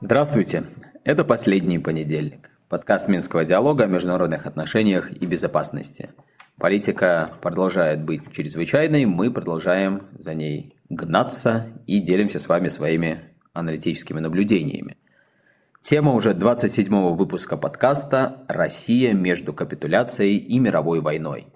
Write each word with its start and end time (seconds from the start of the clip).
Здравствуйте! 0.00 0.64
Это 1.04 1.24
последний 1.24 1.78
понедельник. 1.78 2.50
Подкаст 2.68 3.08
Минского 3.08 3.44
диалога 3.44 3.84
о 3.84 3.86
международных 3.86 4.46
отношениях 4.46 5.10
и 5.12 5.26
безопасности. 5.26 6.10
Политика 6.58 7.32
продолжает 7.42 8.04
быть 8.04 8.32
чрезвычайной, 8.32 9.04
мы 9.04 9.32
продолжаем 9.32 10.08
за 10.18 10.34
ней 10.34 10.74
гнаться 10.88 11.66
и 11.86 12.00
делимся 12.00 12.38
с 12.38 12.48
вами 12.48 12.68
своими 12.68 13.20
аналитическими 13.52 14.20
наблюдениями. 14.20 14.96
Тема 15.82 16.12
уже 16.12 16.34
27-го 16.34 17.14
выпуска 17.14 17.56
подкаста 17.56 18.44
«Россия 18.48 19.12
между 19.12 19.52
капитуляцией 19.52 20.36
и 20.36 20.58
мировой 20.58 21.00
войной». 21.00 21.46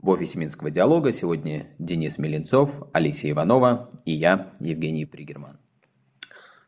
В 0.00 0.10
офисе 0.10 0.38
Минского 0.38 0.70
диалога 0.70 1.12
сегодня 1.12 1.66
Денис 1.80 2.18
Меленцов, 2.18 2.84
Алисия 2.92 3.32
Иванова 3.32 3.90
и 4.04 4.12
я, 4.12 4.52
Евгений 4.60 5.04
Пригерман. 5.04 5.58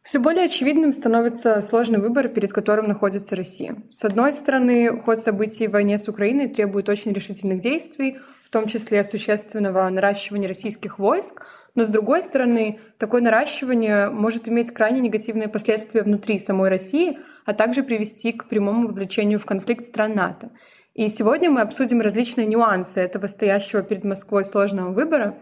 Все 0.03 0.19
более 0.19 0.47
очевидным 0.47 0.93
становится 0.93 1.61
сложный 1.61 2.01
выбор, 2.01 2.29
перед 2.29 2.53
которым 2.53 2.89
находится 2.89 3.37
Россия. 3.37 3.77
С 3.89 4.05
одной 4.05 4.33
стороны, 4.33 5.01
ход 5.03 5.21
событий 5.21 5.69
в 5.69 5.73
войне 5.73 5.97
с 5.97 6.09
Украиной 6.09 6.49
требует 6.49 6.89
очень 6.89 7.13
решительных 7.13 7.61
действий, 7.61 8.19
в 8.45 8.51
том 8.51 8.67
числе 8.67 9.05
существенного 9.05 9.89
наращивания 9.89 10.49
российских 10.49 10.99
войск, 10.99 11.47
но 11.77 11.85
с 11.85 11.89
другой 11.89 12.25
стороны, 12.25 12.81
такое 12.99 13.23
наращивание 13.23 14.11
может 14.11 14.49
иметь 14.49 14.73
крайне 14.73 14.99
негативные 14.99 15.47
последствия 15.47 16.03
внутри 16.03 16.37
самой 16.37 16.69
России, 16.69 17.21
а 17.45 17.55
также 17.55 17.85
привести 17.85 18.33
к 18.33 18.49
прямому 18.49 18.89
вовлечению 18.89 19.39
в 19.39 19.45
конфликт 19.45 19.85
стран 19.85 20.17
НАТО. 20.17 20.51
И 20.95 21.09
сегодня 21.09 21.51
мы 21.51 21.61
обсудим 21.61 22.01
различные 22.01 22.47
нюансы 22.47 23.01
этого 23.01 23.29
стоящего 23.29 23.83
перед 23.83 24.05
Москвой 24.05 24.45
сложного 24.45 24.93
выбора. 24.93 25.39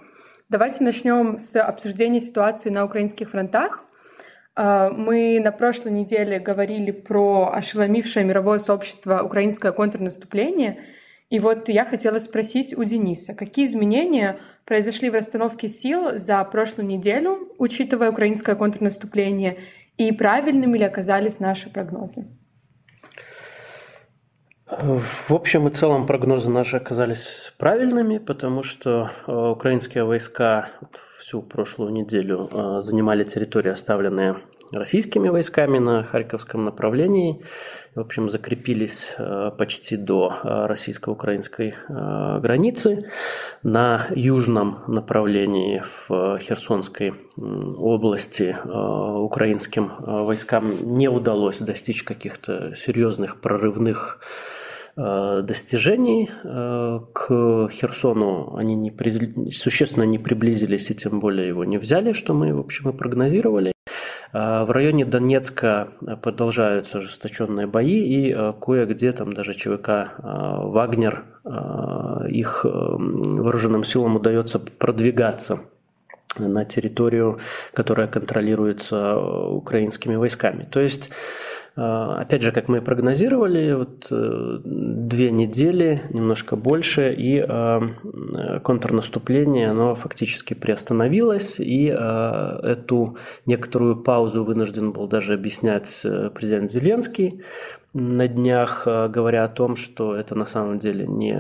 Давайте 0.51 0.85
начнем 0.85 1.39
с 1.39 1.59
обсуждения 1.61 2.21
ситуации 2.21 2.69
на 2.69 2.85
украинских 2.85 3.31
фронтах. 3.31 3.83
А, 4.55 4.91
мы 4.91 5.41
на 5.43 5.51
прошлой 5.51 5.93
неделе 5.93 6.39
говорили 6.39 6.91
про 6.91 7.51
ошеломившее 7.55 8.27
мировое 8.27 8.59
сообщество 8.59 9.23
украинское 9.23 9.73
контрнаступление. 9.73 10.85
И 11.31 11.39
вот 11.39 11.69
я 11.69 11.85
хотела 11.85 12.19
спросить 12.19 12.77
у 12.77 12.85
Дениса, 12.85 13.35
какие 13.35 13.67
изменения 13.67 14.39
произошли 14.67 15.09
в 15.09 15.15
расстановке 15.15 15.69
сил 15.69 16.19
за 16.19 16.43
прошлую 16.45 16.89
неделю, 16.89 17.39
учитывая 17.59 18.11
украинское 18.11 18.55
контрнаступление, 18.55 19.59
и 19.97 20.13
правильными 20.13 20.77
ли 20.77 20.85
оказались 20.85 21.41
наши 21.41 21.71
прогнозы? 21.71 22.27
В 24.71 25.33
общем 25.33 25.67
и 25.67 25.71
целом 25.71 26.07
прогнозы 26.07 26.51
наши 26.51 26.77
оказались 26.77 27.55
правильными, 27.57 28.19
потому 28.19 28.63
что 28.63 29.11
э, 29.27 29.33
украинские 29.33 30.05
войска 30.05 30.69
всю 31.19 31.41
прошлую 31.41 31.91
неделю 31.91 32.51
э, 32.53 32.83
занимали 32.83 33.25
территории, 33.25 33.71
оставленные 33.71 34.37
российскими 34.71 35.31
войсками 35.31 35.79
на 35.79 36.05
Харьковском 36.05 36.67
направлении. 36.67 37.43
В 37.95 38.01
общем, 38.01 38.29
закрепились 38.29 39.15
э, 39.17 39.53
почти 39.57 39.97
до 39.97 40.35
российско-украинской 40.43 41.75
границы. 41.89 43.11
На 43.63 44.07
южном 44.11 44.81
направлении 44.87 45.83
в 46.09 46.39
Херсонской 46.41 47.15
области 47.39 48.55
украинским 48.67 49.93
войскам 49.99 50.95
не 50.95 51.09
удалось 51.09 51.59
достичь 51.61 52.03
каких-то 52.03 52.75
серьезных 52.75 53.41
прорывных 53.41 54.21
достижений. 54.99 56.31
Э, 56.43 57.01
к 57.13 57.69
Херсону 57.71 58.57
они 58.57 58.75
не 58.75 58.91
при... 58.91 59.51
существенно 59.51 60.03
не 60.05 60.19
приблизились 60.19 60.91
и 60.91 60.95
тем 60.95 61.21
более 61.21 61.49
его 61.49 61.65
не 61.65 61.79
взяли, 61.79 62.13
что 62.13 62.35
мы, 62.35 62.53
в 62.53 62.59
общем, 62.59 62.91
и 62.91 62.93
прогнозировали. 62.93 63.73
Э, 64.33 64.65
в 64.65 64.71
районе 64.71 65.05
Донецка 65.05 65.89
продолжаются 66.23 66.99
ожесточенные 66.99 67.67
бои, 67.67 68.01
и 68.01 68.37
кое-где 68.61 69.13
там 69.13 69.33
даже 69.33 69.55
ЧВК 69.55 70.15
«Вагнер» 70.19 71.25
их 72.29 72.65
вооруженным 72.65 73.85
силам 73.85 74.17
удается 74.17 74.59
продвигаться 74.59 75.61
на 76.39 76.65
территорию, 76.65 77.39
которая 77.73 78.07
контролируется 78.07 79.17
украинскими 79.17 80.17
войсками. 80.17 80.69
То 80.71 80.81
есть 80.81 81.09
опять 81.81 82.43
же, 82.43 82.51
как 82.51 82.69
мы 82.69 82.81
прогнозировали, 82.81 83.73
вот 83.73 84.09
э, 84.11 84.59
две 84.65 85.31
недели, 85.31 86.03
немножко 86.11 86.57
больше, 86.57 87.13
и 87.13 87.39
а, 87.39 87.81
контрнаступление, 88.65 89.71
оно 89.71 89.95
фактически 89.95 90.55
приостановилось, 90.55 91.61
и 91.61 91.89
а, 91.89 92.59
эту 92.65 93.17
некоторую 93.47 93.97
паузу 93.97 94.43
вынужден 94.43 94.91
был 94.91 95.07
даже 95.07 95.35
объяснять 95.35 96.01
э, 96.05 96.31
президент 96.35 96.73
Зеленский 96.73 97.43
на 97.95 98.27
днях, 98.27 98.83
говоря 98.85 99.45
о 99.45 99.49
том, 99.49 99.77
что 99.77 100.15
это 100.15 100.35
на 100.35 100.47
самом 100.47 100.79
деле 100.79 101.07
не, 101.07 101.33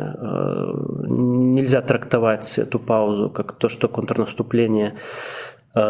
нельзя 1.52 1.82
трактовать 1.82 2.58
эту 2.58 2.78
паузу 2.78 3.28
как 3.28 3.52
то, 3.52 3.68
что 3.68 3.86
контрнаступление 3.86 4.94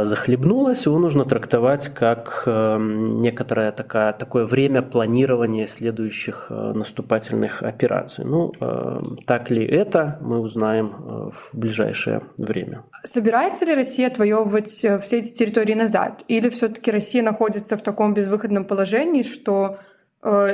захлебнулась, 0.04 0.87
его 0.87 0.99
нужно 0.99 1.25
трактовать 1.25 1.88
как 1.88 2.43
э, 2.47 2.78
некоторое 2.78 3.72
такое, 3.72 4.12
такое 4.12 4.44
время 4.44 4.82
планирования 4.82 5.66
следующих 5.66 6.47
э, 6.50 6.72
наступательных 6.75 7.62
операций. 7.62 8.25
Ну, 8.25 8.53
так 9.26 9.50
ли 9.50 9.65
это, 9.65 10.19
мы 10.21 10.41
узнаем 10.41 11.31
в 11.31 11.50
ближайшее 11.53 12.22
время. 12.37 12.82
Собирается 13.04 13.65
ли 13.65 13.75
Россия 13.75 14.09
отвоевывать 14.09 14.71
все 14.71 14.99
эти 14.99 15.32
территории 15.32 15.75
назад? 15.75 16.25
Или 16.28 16.49
все-таки 16.49 16.91
Россия 16.91 17.22
находится 17.22 17.76
в 17.76 17.82
таком 17.82 18.15
безвыходном 18.15 18.65
положении, 18.65 19.22
что 19.22 19.78
Э, 19.78 19.97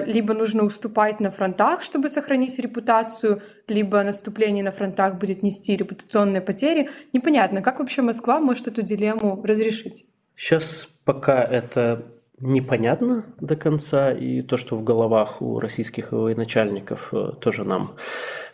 либо 0.06 0.34
нужно 0.34 0.64
уступать 0.64 1.20
на 1.20 1.30
фронтах, 1.30 1.82
чтобы 1.82 2.10
сохранить 2.10 2.58
репутацию, 2.58 3.42
либо 3.68 4.02
наступление 4.02 4.62
на 4.62 4.70
фронтах 4.70 5.16
будет 5.16 5.42
нести 5.42 5.76
репутационные 5.76 6.40
потери. 6.40 6.88
Непонятно, 7.12 7.62
как 7.62 7.78
вообще 7.78 8.02
Москва 8.02 8.38
может 8.38 8.68
эту 8.68 8.82
дилемму 8.82 9.42
разрешить? 9.44 10.06
Сейчас 10.36 10.88
пока 11.04 11.42
это 11.42 12.04
непонятно 12.40 13.24
до 13.40 13.56
конца, 13.56 14.12
и 14.12 14.42
то, 14.42 14.56
что 14.56 14.76
в 14.76 14.84
головах 14.84 15.40
у 15.40 15.60
российских 15.60 16.12
военачальников 16.12 17.14
э, 17.14 17.32
тоже 17.41 17.64
нам 17.64 17.96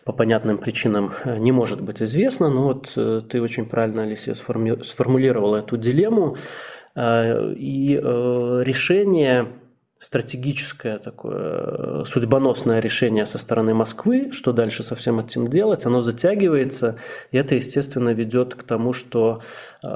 по 0.05 0.13
понятным 0.13 0.57
причинам 0.57 1.11
э, 1.25 1.37
не 1.37 1.51
может 1.51 1.81
быть 1.81 2.01
известно. 2.01 2.49
Но 2.49 2.63
вот 2.63 2.93
ты 3.27 3.41
очень 3.41 3.65
правильно, 3.65 4.03
Алисия, 4.03 4.35
сформулировала 4.35 5.57
эту 5.57 5.77
дилемму. 5.77 6.37
И 6.93 7.97
решение 8.65 9.47
стратегическое 10.01 10.97
такое 10.97 12.03
судьбоносное 12.05 12.79
решение 12.79 13.27
со 13.27 13.37
стороны 13.37 13.75
Москвы, 13.75 14.31
что 14.31 14.51
дальше 14.51 14.81
со 14.83 14.95
всем 14.95 15.19
этим 15.19 15.47
делать, 15.47 15.85
оно 15.85 16.01
затягивается, 16.01 16.97
и 17.29 17.37
это, 17.37 17.53
естественно, 17.53 18.09
ведет 18.09 18.55
к 18.55 18.63
тому, 18.63 18.93
что 18.93 19.41
э, 19.83 19.87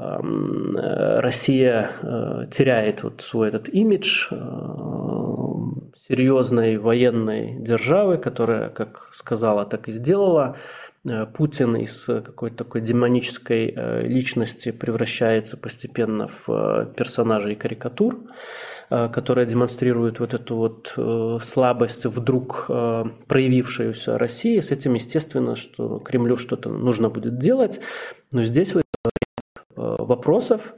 Россия 1.18 1.90
э, 2.00 2.46
теряет 2.52 3.02
вот 3.02 3.20
свой 3.20 3.48
этот 3.48 3.68
имидж 3.68 4.28
э, 4.30 4.36
серьезной 6.08 6.76
военной 6.76 7.56
державы, 7.58 8.18
которая, 8.18 8.68
как 8.68 9.10
сказала, 9.12 9.64
так 9.64 9.88
и 9.88 9.92
сделала. 9.92 10.56
Э, 11.06 11.26
Путин 11.26 11.76
из 11.76 12.04
какой-то 12.04 12.56
такой 12.56 12.80
демонической 12.80 13.72
э, 13.74 14.02
личности 14.06 14.72
превращается 14.72 15.56
постепенно 15.56 16.26
в 16.28 16.48
э, 16.48 16.86
персонажа 16.96 17.50
и 17.50 17.54
карикатур. 17.54 18.18
Э, 18.88 19.08
которая 19.08 19.46
демонстрирует 19.46 20.20
вот 20.20 20.34
эту 20.34 20.56
вот 20.56 20.94
э, 20.96 21.38
слабость 21.42 22.06
вдруг 22.06 22.66
э, 22.68 23.04
проявившуюся 23.26 24.16
России. 24.16 24.60
С 24.60 24.70
этим, 24.70 24.94
естественно, 24.94 25.56
что 25.56 25.98
Кремлю 25.98 26.36
что-то 26.36 26.70
нужно 26.70 27.08
будет 27.08 27.38
делать. 27.38 27.80
Но 28.32 28.44
здесь 28.44 28.74
вопросов. 29.74 30.74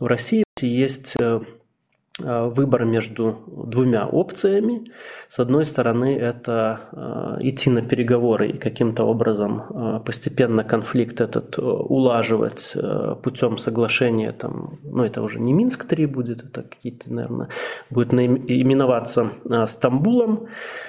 У 0.00 0.06
России 0.06 0.44
есть 0.60 1.16
Э, 1.20 1.40
выбор 2.18 2.84
между 2.84 3.42
двумя 3.46 4.06
опциями. 4.06 4.92
С 5.28 5.40
одной 5.40 5.64
стороны, 5.64 6.16
это 6.16 6.80
э, 6.92 7.46
идти 7.46 7.70
на 7.70 7.82
переговоры 7.82 8.48
и 8.48 8.58
каким-то 8.58 9.04
образом 9.04 9.62
э, 9.62 10.00
постепенно 10.04 10.62
конфликт 10.62 11.20
этот 11.20 11.58
улаживать 11.58 12.76
путем 13.22 13.56
соглашения. 13.56 14.32
Там, 14.32 14.78
ну, 14.82 15.04
это 15.04 15.22
уже 15.22 15.40
не 15.40 15.52
Минск-3 15.52 16.06
будет, 16.06 16.44
это 16.44 16.62
какие-то, 16.62 17.12
наверное, 17.12 17.48
будет 17.90 18.12
именоваться 18.12 19.30
Стамбулом 19.66 20.48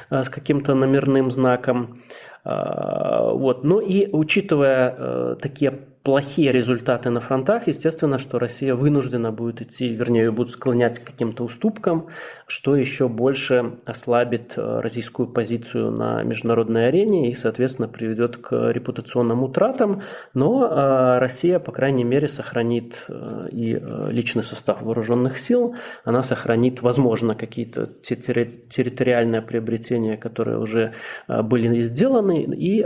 с 0.10 0.30
каким-то 0.30 0.76
номерным 0.76 1.32
знаком. 1.32 1.96
Вот. 2.44 3.64
Ну 3.64 3.80
и 3.80 4.10
учитывая 4.12 5.36
такие 5.36 5.93
плохие 6.04 6.52
результаты 6.52 7.10
на 7.10 7.22
фронтах, 7.22 7.68
естественно, 7.68 8.18
что 8.18 8.38
Россия 8.38 8.76
вынуждена 8.76 9.32
будет 9.32 9.62
идти, 9.62 9.88
вернее, 9.88 10.32
будет 10.32 10.50
склонять 10.50 11.00
к 11.00 11.06
каким-то 11.06 11.46
уступкам, 11.46 12.08
что 12.46 12.76
еще 12.76 13.08
больше 13.08 13.76
ослабит 13.86 14.54
э, 14.58 14.80
российскую 14.82 15.30
позицию 15.30 15.92
на 15.92 16.22
международной 16.24 16.90
арене 16.90 17.32
и, 17.32 17.34
соответственно, 17.34 17.88
приведет 17.88 18.36
к 18.36 18.72
репутационным 18.72 19.44
утратам. 19.44 20.02
Но 20.34 20.66
э, 20.66 21.20
Россия, 21.20 21.60
по 21.60 21.72
крайней 21.72 22.04
мере, 22.04 22.28
сохранит 22.28 23.06
э, 23.08 23.48
и 23.52 23.82
личный 24.10 24.44
состав 24.44 24.82
вооруженных 24.82 25.38
сил, 25.38 25.76
она 26.04 26.22
сохранит, 26.22 26.82
возможно, 26.82 27.34
какие-то 27.34 27.88
территориальные 27.88 29.42
приобретения, 29.42 30.18
которые 30.18 30.60
уже 30.60 30.94
были 31.28 31.80
сделаны, 31.82 32.44
и, 32.44 32.82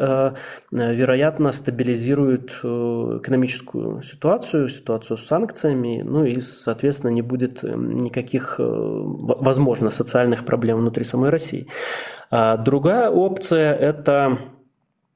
вероятно, 0.72 1.52
стабилизирует 1.52 2.60
экономическую 3.18 4.02
ситуацию, 4.04 4.70
ситуацию 4.70 5.18
с 5.18 5.26
санкциями, 5.26 6.02
ну 6.04 6.26
и, 6.26 6.40
соответственно, 6.40 7.12
не 7.12 7.22
будет 7.22 7.64
эм, 7.64 7.98
никаких, 7.98 8.56
э, 8.60 8.64
возможно, 8.64 9.90
социальных 9.90 10.46
проблем 10.46 10.80
внутри 10.80 11.04
самой 11.04 11.30
России. 11.30 11.68
А 12.30 12.58
другая 12.58 13.10
опция– 13.10 13.74
это 13.76 14.38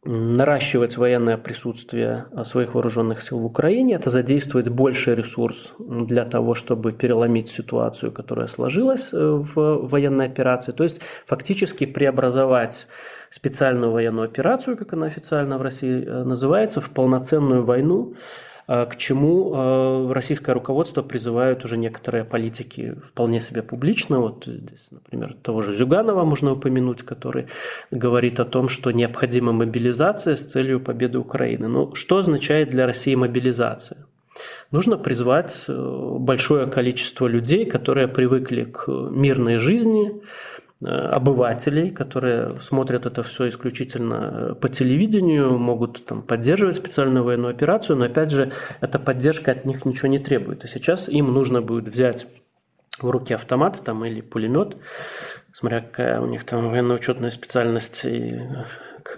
наращивать 0.03 0.97
военное 0.97 1.37
присутствие 1.37 2.25
э, 2.31 2.43
своих 2.43 2.73
вооруженных 2.73 3.21
сил 3.21 3.39
в 3.39 3.45
Украине, 3.45 3.95
это 3.95 4.09
задействовать 4.09 4.67
больше 4.69 5.13
ресурс 5.13 5.73
для 5.79 6.25
того, 6.25 6.55
чтобы 6.55 6.91
переломить 6.91 7.49
ситуацию, 7.49 8.11
которая 8.11 8.47
сложилась 8.47 9.09
э, 9.13 9.17
в 9.17 9.87
военной 9.87 10.25
операции, 10.25 10.71
то 10.71 10.83
есть 10.83 11.01
фактически 11.27 11.85
преобразовать 11.85 12.87
специальную 13.29 13.91
военную 13.91 14.25
операцию, 14.25 14.75
как 14.75 14.93
она 14.93 15.05
официально 15.05 15.59
в 15.59 15.61
России 15.61 16.03
э, 16.03 16.23
называется, 16.23 16.81
в 16.81 16.89
полноценную 16.89 17.63
войну, 17.63 18.15
к 18.67 18.95
чему 18.97 19.53
э, 19.53 20.11
российское 20.11 20.53
руководство 20.53 21.01
призывают 21.01 21.65
уже 21.65 21.77
некоторые 21.77 22.23
политики 22.23 22.95
вполне 23.05 23.39
себе 23.39 23.63
публично. 23.63 24.19
Вот 24.19 24.45
здесь, 24.45 24.87
например, 24.91 25.33
того 25.33 25.61
же 25.61 25.71
Зюганова 25.73 26.23
можно 26.23 26.53
упомянуть, 26.53 27.03
который 27.03 27.47
говорит 27.91 28.39
о 28.39 28.45
том, 28.45 28.69
что 28.69 28.91
необходима 28.91 29.51
мобилизация 29.51 30.35
с 30.35 30.45
целью 30.45 30.79
победы 30.79 31.17
Украины. 31.19 31.67
Но 31.67 31.95
что 31.95 32.17
означает 32.17 32.69
для 32.69 32.85
России 32.85 33.15
мобилизация? 33.15 33.97
Нужно 34.71 34.97
призвать 34.97 35.65
большое 35.67 36.65
количество 36.65 37.27
людей, 37.27 37.65
которые 37.65 38.07
привыкли 38.07 38.63
к 38.63 38.87
мирной 38.87 39.57
жизни, 39.57 40.11
Э, 40.11 40.60
обывателей, 40.87 41.91
которые 41.91 42.59
смотрят 42.59 43.05
это 43.05 43.21
все 43.23 43.49
исключительно 43.49 44.31
э, 44.33 44.55
по 44.55 44.67
телевидению, 44.67 45.59
могут 45.59 46.03
там, 46.05 46.23
поддерживать 46.23 46.77
специальную 46.77 47.23
военную 47.23 47.51
операцию, 47.51 47.97
но 47.97 48.05
опять 48.05 48.31
же, 48.31 48.51
эта 48.79 48.97
поддержка 48.97 49.51
от 49.51 49.65
них 49.65 49.85
ничего 49.85 50.07
не 50.07 50.19
требует. 50.19 50.65
И 50.65 50.67
сейчас 50.67 51.07
им 51.07 51.33
нужно 51.33 51.61
будет 51.61 51.87
взять 51.87 52.25
в 52.99 53.09
руки 53.09 53.33
автомат 53.33 53.81
там, 53.83 54.03
или 54.05 54.21
пулемет, 54.21 54.77
смотря 55.53 55.81
какая 55.81 56.19
у 56.19 56.25
них 56.25 56.43
там 56.45 56.69
военно-учетная 56.69 57.29
специальность 57.29 58.03
и 58.05 58.41
к, 59.03 59.15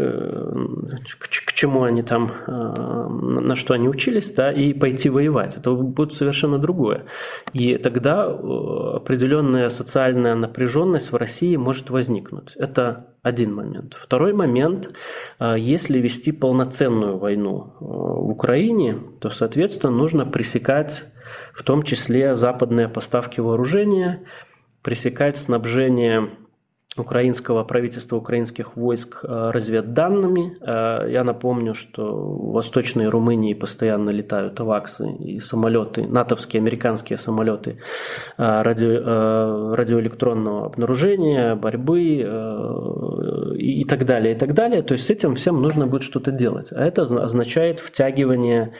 к, 1.20 1.30
к 1.46 1.54
чему 1.54 1.84
они 1.84 2.04
там, 2.04 2.32
э, 2.48 2.52
на 2.52 3.56
что 3.56 3.74
они 3.74 3.88
учились, 3.88 4.32
да, 4.32 4.52
и 4.52 4.74
пойти 4.74 5.10
воевать. 5.10 5.58
Это 5.58 5.72
будет 5.72 6.14
совершенно 6.14 6.58
другое. 6.58 7.06
И 7.54 7.78
тогда 7.78 8.26
э, 8.26 8.96
определенная 8.96 9.70
социальная 9.70 10.36
напряженность 10.36 11.12
в 11.12 11.16
России 11.16 11.56
может 11.56 11.90
возникнуть. 11.90 12.54
Это 12.56 13.08
один 13.22 13.54
момент. 13.54 13.96
Второй 14.00 14.34
момент, 14.34 14.92
э, 15.40 15.56
если 15.58 16.00
вести 16.00 16.32
полноценную 16.32 17.18
войну 17.18 17.74
в 17.80 18.30
Украине, 18.30 19.00
то, 19.20 19.30
соответственно, 19.30 19.94
нужно 19.94 20.26
пресекать 20.26 21.06
в 21.54 21.64
том 21.64 21.84
числе 21.84 22.36
западные 22.36 22.90
поставки 22.90 23.40
вооружения, 23.40 24.24
пресекать 24.82 25.38
снабжение 25.38 26.30
украинского 26.98 27.63
правительства, 27.63 28.18
украинских 28.18 28.75
войск 28.75 29.24
э, 29.24 29.51
разведданными. 29.51 30.54
Э, 30.62 31.10
я 31.10 31.24
напомню, 31.24 31.74
что 31.74 32.04
в 32.13 32.51
Восточной 32.54 33.07
Румынии 33.07 33.54
постоянно 33.54 34.12
летают 34.12 34.60
аваксы 34.60 35.12
и 35.12 35.40
самолеты, 35.40 36.07
натовские, 36.07 36.62
американские 36.62 37.18
самолеты 37.18 37.78
э, 38.38 38.62
радио, 38.62 39.74
радиоэлектронного 39.75 40.66
обнаружения, 40.66 41.56
борьбы 41.56 42.04
и 43.57 43.84
так 43.86 44.06
далее, 44.06 44.36
и 44.36 44.38
так 44.38 44.54
далее. 44.54 44.81
То 44.81 44.94
есть 44.94 45.06
с 45.06 45.10
этим 45.10 45.36
всем 45.36 45.62
нужно 45.62 45.88
будет 45.88 46.04
что-то 46.04 46.31
делать. 46.31 46.69
А 46.72 46.84
это 46.84 47.04
означает 47.04 47.80
втягивание 47.80 48.74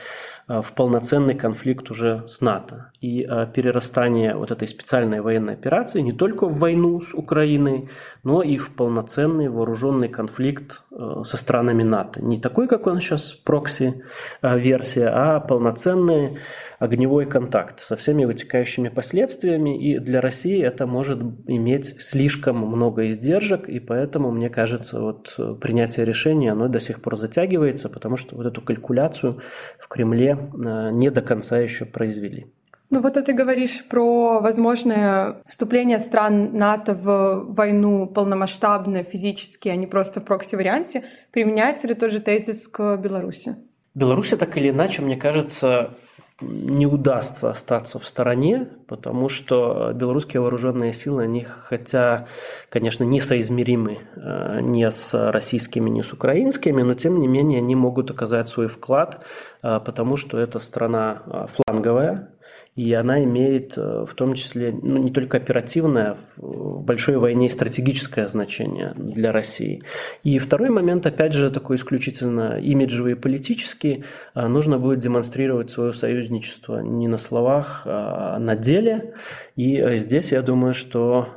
в 0.46 0.74
полноценный 0.74 1.34
конфликт 1.34 1.90
уже 1.90 2.24
с 2.28 2.40
НАТО. 2.40 2.90
И 3.00 3.22
э, 3.22 3.46
перерастание 3.52 4.36
вот 4.36 4.50
этой 4.50 4.68
специальной 4.68 5.20
военной 5.20 5.54
операции 5.54 6.00
не 6.00 6.12
только 6.12 6.46
в 6.46 6.58
войну 6.58 7.00
с 7.00 7.14
Украиной, 7.14 7.88
но 8.22 8.42
и 8.42 8.56
в 8.56 8.74
полноценный 8.74 9.48
вооруженный 9.48 10.08
конфликт 10.08 10.82
э, 10.90 11.22
со 11.24 11.36
странами 11.36 11.82
НАТО. 11.82 12.22
Не 12.22 12.38
такой, 12.38 12.68
как 12.68 12.86
он 12.86 13.00
сейчас, 13.00 13.32
прокси-версия, 13.32 15.08
а 15.08 15.40
полноценный 15.40 16.38
огневой 16.84 17.26
контакт 17.26 17.80
со 17.80 17.96
всеми 17.96 18.24
вытекающими 18.24 18.88
последствиями, 18.88 19.78
и 19.78 19.98
для 19.98 20.20
России 20.20 20.62
это 20.62 20.86
может 20.86 21.20
иметь 21.46 22.00
слишком 22.00 22.58
много 22.58 23.10
издержек, 23.10 23.68
и 23.68 23.80
поэтому, 23.80 24.30
мне 24.30 24.48
кажется, 24.48 25.00
вот 25.00 25.34
э, 25.38 25.54
принятие 25.60 26.06
решения, 26.06 26.52
оно 26.52 26.68
до 26.68 26.80
сих 26.80 27.02
пор 27.02 27.16
затягивается, 27.16 27.88
потому 27.88 28.16
что 28.16 28.36
вот 28.36 28.46
эту 28.46 28.60
калькуляцию 28.62 29.40
в 29.78 29.88
Кремле 29.88 30.38
э, 30.38 30.90
не 30.92 31.10
до 31.10 31.20
конца 31.20 31.58
еще 31.58 31.84
произвели. 31.84 32.46
Ну 32.90 33.00
вот 33.00 33.14
ты 33.14 33.32
говоришь 33.32 33.84
про 33.88 34.40
возможное 34.40 35.42
вступление 35.46 35.98
стран 35.98 36.56
НАТО 36.56 36.94
в 36.94 37.44
войну 37.48 38.06
полномасштабно, 38.06 39.02
физически, 39.02 39.68
а 39.68 39.76
не 39.76 39.86
просто 39.86 40.20
в 40.20 40.24
прокси-варианте. 40.24 41.02
Применяется 41.32 41.88
ли 41.88 41.94
тот 41.94 42.12
же 42.12 42.20
тезис 42.20 42.68
к 42.68 42.96
Беларуси? 42.98 43.56
Беларуси 43.94 44.36
так 44.36 44.56
или 44.56 44.70
иначе, 44.70 45.02
мне 45.02 45.16
кажется, 45.16 45.94
не 46.40 46.86
удастся 46.86 47.50
остаться 47.50 47.98
в 47.98 48.06
стороне, 48.06 48.68
потому 48.88 49.28
что 49.28 49.92
белорусские 49.94 50.40
вооруженные 50.40 50.92
силы, 50.92 51.22
они 51.22 51.42
хотя, 51.42 52.26
конечно, 52.70 53.04
не 53.04 53.20
соизмеримы 53.20 53.98
э, 54.16 54.60
ни 54.62 54.84
с 54.84 55.30
российскими, 55.30 55.88
ни 55.90 56.02
с 56.02 56.12
украинскими, 56.12 56.82
но 56.82 56.94
тем 56.94 57.20
не 57.20 57.28
менее 57.28 57.58
они 57.58 57.76
могут 57.76 58.10
оказать 58.10 58.48
свой 58.48 58.66
вклад, 58.66 59.24
э, 59.62 59.80
потому 59.84 60.16
что 60.16 60.38
это 60.38 60.58
страна 60.58 61.22
э, 61.24 61.46
фланговая, 61.46 62.30
и 62.76 62.92
она 62.92 63.22
имеет 63.22 63.78
э, 63.78 64.04
в 64.04 64.14
том 64.14 64.34
числе 64.34 64.72
ну, 64.72 64.98
не 64.98 65.12
только 65.12 65.36
оперативное, 65.36 66.16
в 66.36 66.82
большой 66.82 67.18
войне 67.18 67.48
стратегическое 67.48 68.26
значение 68.26 68.92
для 68.96 69.30
России. 69.30 69.82
И 70.24 70.38
второй 70.40 70.70
момент, 70.70 71.06
опять 71.06 71.34
же, 71.34 71.50
такой 71.50 71.76
исключительно 71.76 72.58
имиджевый 72.58 73.12
и 73.12 73.14
политический, 73.14 74.04
э, 74.34 74.48
нужно 74.48 74.78
будет 74.78 74.98
демонстрировать 74.98 75.70
свое 75.70 75.92
союзничество 75.92 76.80
не 76.80 77.06
на 77.06 77.18
словах, 77.18 77.82
а 77.84 78.38
на 78.40 78.56
деле. 78.56 79.14
И 79.54 79.76
э, 79.76 79.96
здесь 79.96 80.32
я 80.32 80.42
думаю, 80.42 80.74
что 80.74 81.28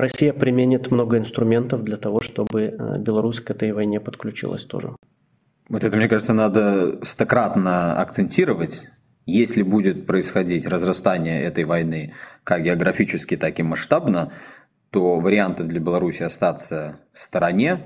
Россия 0.00 0.32
применит 0.32 0.90
много 0.90 1.16
инструментов 1.18 1.84
для 1.84 1.96
того, 1.96 2.20
чтобы 2.20 2.74
Беларусь 2.98 3.40
к 3.40 3.50
этой 3.50 3.72
войне 3.72 4.00
подключилась 4.00 4.64
тоже. 4.64 4.94
Вот 5.68 5.84
это, 5.84 5.96
мне 5.96 6.08
кажется, 6.08 6.34
надо 6.34 6.98
стократно 7.04 7.94
акцентировать, 7.94 8.86
если 9.30 9.62
будет 9.62 10.06
происходить 10.06 10.66
разрастание 10.66 11.42
этой 11.42 11.64
войны 11.64 12.12
как 12.44 12.64
географически, 12.64 13.36
так 13.36 13.58
и 13.58 13.62
масштабно, 13.62 14.32
то 14.90 15.20
вариантов 15.20 15.68
для 15.68 15.80
Беларуси 15.80 16.22
остаться 16.22 16.98
в 17.12 17.18
стороне 17.18 17.80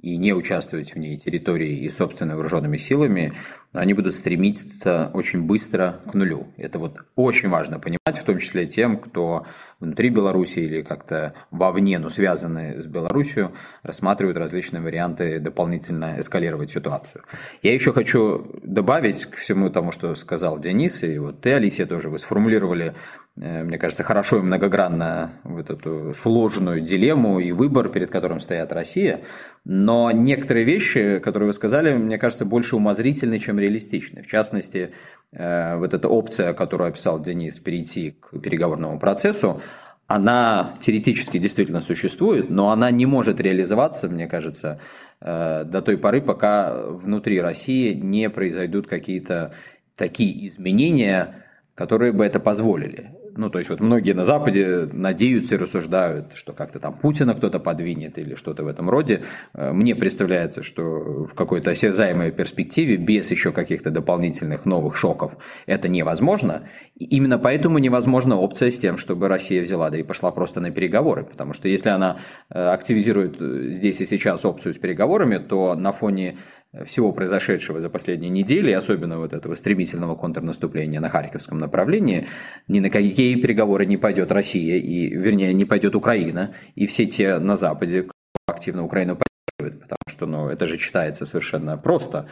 и 0.00 0.16
не 0.18 0.32
участвовать 0.32 0.94
в 0.94 0.98
ней 0.98 1.16
территорией 1.16 1.84
и 1.84 1.90
собственными 1.90 2.36
вооруженными 2.36 2.76
силами, 2.76 3.32
они 3.72 3.94
будут 3.94 4.14
стремиться 4.14 5.10
очень 5.12 5.42
быстро 5.42 6.00
к 6.06 6.14
нулю. 6.14 6.48
Это 6.56 6.78
вот 6.78 6.98
очень 7.14 7.48
важно 7.48 7.78
понимать, 7.78 8.18
в 8.18 8.24
том 8.24 8.38
числе 8.38 8.66
тем, 8.66 8.98
кто 8.98 9.46
внутри 9.80 10.10
Беларуси 10.10 10.60
или 10.60 10.82
как-то 10.82 11.34
вовне, 11.50 11.98
но 11.98 12.10
связаны 12.10 12.80
с 12.80 12.86
Беларусью, 12.86 13.52
рассматривают 13.82 14.38
различные 14.38 14.82
варианты 14.82 15.38
дополнительно 15.40 16.16
эскалировать 16.18 16.70
ситуацию. 16.70 17.24
Я 17.62 17.74
еще 17.74 17.92
хочу 17.92 18.50
добавить 18.62 19.26
к 19.26 19.36
всему 19.36 19.70
тому, 19.70 19.92
что 19.92 20.14
сказал 20.14 20.58
Денис, 20.58 21.02
и 21.02 21.18
вот 21.18 21.40
ты, 21.40 21.52
Алисия, 21.52 21.86
тоже 21.86 22.08
вы 22.10 22.18
сформулировали 22.18 22.94
Э, 23.40 23.62
мне 23.62 23.78
кажется, 23.78 24.02
хорошо 24.02 24.38
и 24.38 24.42
многогранно 24.42 25.32
вот 25.44 25.70
эту 25.70 26.14
сложную 26.14 26.80
дилемму 26.80 27.38
и 27.40 27.52
выбор, 27.52 27.88
перед 27.88 28.10
которым 28.10 28.40
стоят 28.40 28.72
Россия. 28.72 29.20
Но 29.68 30.12
некоторые 30.12 30.64
вещи, 30.64 31.18
которые 31.18 31.48
вы 31.48 31.52
сказали, 31.52 31.92
мне 31.92 32.18
кажется, 32.18 32.44
больше 32.44 32.76
умозрительны, 32.76 33.40
чем 33.40 33.58
реалистичны. 33.58 34.22
В 34.22 34.28
частности, 34.28 34.92
э, 35.32 35.76
вот 35.76 35.92
эта 35.92 36.08
опция, 36.08 36.52
которую 36.52 36.86
описал 36.86 37.20
Денис, 37.20 37.58
перейти 37.58 38.12
к 38.12 38.38
переговорному 38.38 39.00
процессу, 39.00 39.60
она 40.06 40.76
теоретически 40.78 41.38
действительно 41.38 41.80
существует, 41.80 42.48
но 42.48 42.70
она 42.70 42.92
не 42.92 43.06
может 43.06 43.40
реализоваться, 43.40 44.08
мне 44.08 44.28
кажется, 44.28 44.78
э, 45.20 45.64
до 45.64 45.82
той 45.82 45.98
поры, 45.98 46.20
пока 46.20 46.72
внутри 46.86 47.40
России 47.40 47.92
не 47.92 48.30
произойдут 48.30 48.86
какие-то 48.86 49.52
такие 49.96 50.46
изменения, 50.46 51.44
которые 51.74 52.12
бы 52.12 52.24
это 52.24 52.38
позволили. 52.38 53.10
Ну, 53.36 53.50
то 53.50 53.58
есть 53.58 53.70
вот 53.70 53.80
многие 53.80 54.12
на 54.12 54.24
Западе 54.24 54.88
надеются 54.92 55.54
и 55.54 55.58
рассуждают, 55.58 56.32
что 56.34 56.52
как-то 56.52 56.78
там 56.78 56.94
Путина 56.94 57.34
кто-то 57.34 57.60
подвинет 57.60 58.18
или 58.18 58.34
что-то 58.34 58.64
в 58.64 58.68
этом 58.68 58.88
роде. 58.88 59.22
Э, 59.54 59.72
мне 59.72 59.94
представляется, 59.94 60.62
что 60.62 61.26
в 61.26 61.34
какой-то 61.34 61.70
осязаемой 61.70 62.32
перспективе, 62.32 62.96
без 62.96 63.30
еще 63.30 63.52
каких-то 63.52 63.90
дополнительных 63.90 64.64
новых 64.64 64.96
шоков, 64.96 65.36
это 65.66 65.88
невозможно. 65.88 66.62
И 66.96 67.04
именно 67.04 67.38
поэтому 67.38 67.78
невозможна 67.78 68.36
опция 68.36 68.70
с 68.70 68.78
тем, 68.78 68.98
чтобы 68.98 69.28
Россия 69.28 69.62
взяла, 69.62 69.90
да 69.90 69.98
и 69.98 70.02
пошла 70.02 70.30
просто 70.30 70.60
на 70.60 70.70
переговоры. 70.70 71.24
Потому 71.24 71.52
что 71.52 71.68
если 71.68 71.90
она 71.90 72.18
э, 72.50 72.68
активизирует 72.68 73.36
э, 73.40 73.72
здесь 73.72 74.00
и 74.00 74.06
сейчас 74.06 74.44
опцию 74.44 74.74
с 74.74 74.78
переговорами, 74.78 75.38
то 75.38 75.74
на 75.74 75.92
фоне 75.92 76.38
всего 76.84 77.12
произошедшего 77.12 77.80
за 77.80 77.88
последние 77.88 78.30
недели, 78.30 78.70
особенно 78.70 79.18
вот 79.18 79.32
этого 79.32 79.54
стремительного 79.54 80.14
контрнаступления 80.14 81.00
на 81.00 81.08
Харьковском 81.08 81.58
направлении, 81.58 82.26
ни 82.68 82.80
на 82.80 82.90
какие 82.90 83.40
переговоры 83.40 83.86
не 83.86 83.96
пойдет 83.96 84.30
Россия, 84.32 84.76
и, 84.76 85.08
вернее, 85.08 85.54
не 85.54 85.64
пойдет 85.64 85.94
Украина, 85.94 86.54
и 86.74 86.86
все 86.86 87.06
те 87.06 87.38
на 87.38 87.56
Западе, 87.56 88.02
кто 88.02 88.12
активно 88.46 88.84
Украину 88.84 89.16
поддерживает, 89.16 89.82
потому 89.82 89.98
что 90.08 90.26
ну, 90.26 90.48
это 90.48 90.66
же 90.66 90.76
читается 90.76 91.26
совершенно 91.26 91.78
просто. 91.78 92.28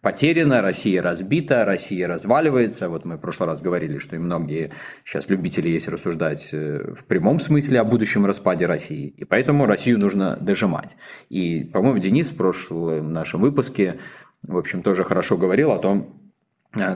Потеряна, 0.00 0.62
Россия 0.62 1.02
разбита, 1.02 1.66
Россия 1.66 2.08
разваливается. 2.08 2.88
Вот 2.88 3.04
мы 3.04 3.16
в 3.16 3.20
прошлый 3.20 3.46
раз 3.46 3.60
говорили, 3.60 3.98
что 3.98 4.16
и 4.16 4.18
многие 4.18 4.70
сейчас 5.04 5.28
любители 5.28 5.68
есть 5.68 5.86
рассуждать 5.86 6.48
э, 6.52 6.94
в 6.94 7.04
прямом 7.04 7.38
смысле 7.40 7.80
о 7.80 7.84
будущем 7.84 8.24
распаде 8.24 8.64
России. 8.64 9.08
И 9.08 9.24
поэтому 9.24 9.66
Россию 9.66 9.98
нужно 9.98 10.38
дожимать. 10.40 10.96
И, 11.28 11.62
по-моему, 11.62 11.98
Денис 11.98 12.30
в 12.30 12.36
прошлом 12.36 13.12
нашем 13.12 13.42
выпуске, 13.42 13.98
в 14.42 14.56
общем, 14.56 14.82
тоже 14.82 15.04
хорошо 15.04 15.36
говорил 15.36 15.72
о 15.72 15.78
том, 15.78 16.23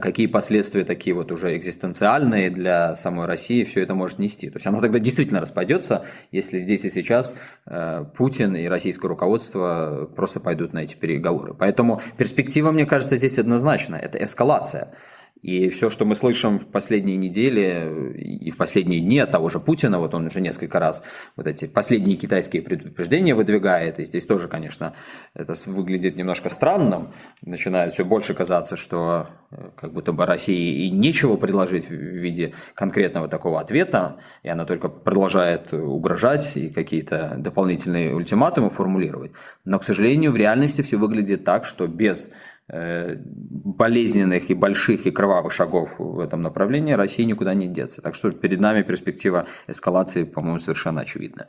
какие 0.00 0.26
последствия 0.26 0.84
такие 0.84 1.14
вот 1.14 1.32
уже 1.32 1.56
экзистенциальные 1.56 2.50
для 2.50 2.96
самой 2.96 3.26
России 3.26 3.64
все 3.64 3.82
это 3.82 3.94
может 3.94 4.18
нести. 4.18 4.50
То 4.50 4.56
есть 4.56 4.66
оно 4.66 4.80
тогда 4.80 4.98
действительно 4.98 5.40
распадется, 5.40 6.04
если 6.32 6.58
здесь 6.58 6.84
и 6.84 6.90
сейчас 6.90 7.34
э, 7.66 8.04
Путин 8.16 8.56
и 8.56 8.66
российское 8.66 9.08
руководство 9.08 10.08
просто 10.14 10.40
пойдут 10.40 10.72
на 10.72 10.80
эти 10.80 10.94
переговоры. 10.94 11.54
Поэтому 11.54 12.02
перспектива, 12.16 12.72
мне 12.72 12.86
кажется, 12.86 13.16
здесь 13.16 13.38
однозначно. 13.38 13.96
Это 13.96 14.22
эскалация. 14.22 14.94
И 15.42 15.68
все, 15.68 15.88
что 15.88 16.04
мы 16.04 16.14
слышим 16.14 16.58
в 16.58 16.66
последние 16.68 17.16
недели 17.16 18.14
и 18.16 18.50
в 18.50 18.56
последние 18.56 19.00
дни 19.00 19.18
от 19.18 19.30
того 19.30 19.48
же 19.48 19.60
Путина, 19.60 19.98
вот 19.98 20.14
он 20.14 20.26
уже 20.26 20.40
несколько 20.40 20.80
раз 20.80 21.02
вот 21.36 21.46
эти 21.46 21.66
последние 21.66 22.16
китайские 22.16 22.62
предупреждения 22.62 23.34
выдвигает, 23.34 24.00
и 24.00 24.04
здесь 24.04 24.26
тоже, 24.26 24.48
конечно, 24.48 24.94
это 25.34 25.54
выглядит 25.66 26.16
немножко 26.16 26.48
странным, 26.48 27.08
начинает 27.42 27.92
все 27.92 28.04
больше 28.04 28.34
казаться, 28.34 28.76
что 28.76 29.28
э, 29.50 29.70
как 29.76 29.92
будто 29.92 30.12
бы 30.12 30.26
России 30.26 30.86
и 30.86 30.90
нечего 30.90 31.36
предложить 31.36 31.88
в 31.88 31.92
виде 31.92 32.52
конкретного 32.74 33.28
такого 33.28 33.60
ответа, 33.60 34.16
и 34.42 34.48
она 34.48 34.64
только 34.64 34.88
продолжает 34.88 35.72
угрожать 35.72 36.56
и 36.56 36.68
какие-то 36.68 37.34
дополнительные 37.38 38.14
ультиматумы 38.14 38.70
формулировать. 38.70 39.32
Но, 39.64 39.78
к 39.78 39.84
сожалению, 39.84 40.32
в 40.32 40.36
реальности 40.36 40.82
все 40.82 40.96
выглядит 40.96 41.44
так, 41.44 41.64
что 41.64 41.86
без 41.86 42.30
Э, 42.30 42.57
болезненных 42.68 44.50
и 44.50 44.54
больших 44.54 45.06
и 45.06 45.10
кровавых 45.10 45.52
шагов 45.52 45.98
в 45.98 46.20
этом 46.20 46.42
направлении 46.42 46.92
России 46.92 47.24
никуда 47.24 47.54
не 47.54 47.66
деться. 47.68 48.02
Так 48.02 48.14
что 48.14 48.30
перед 48.30 48.60
нами 48.60 48.82
перспектива 48.82 49.46
эскалации, 49.66 50.24
по-моему, 50.24 50.58
совершенно 50.58 51.00
очевидна. 51.00 51.48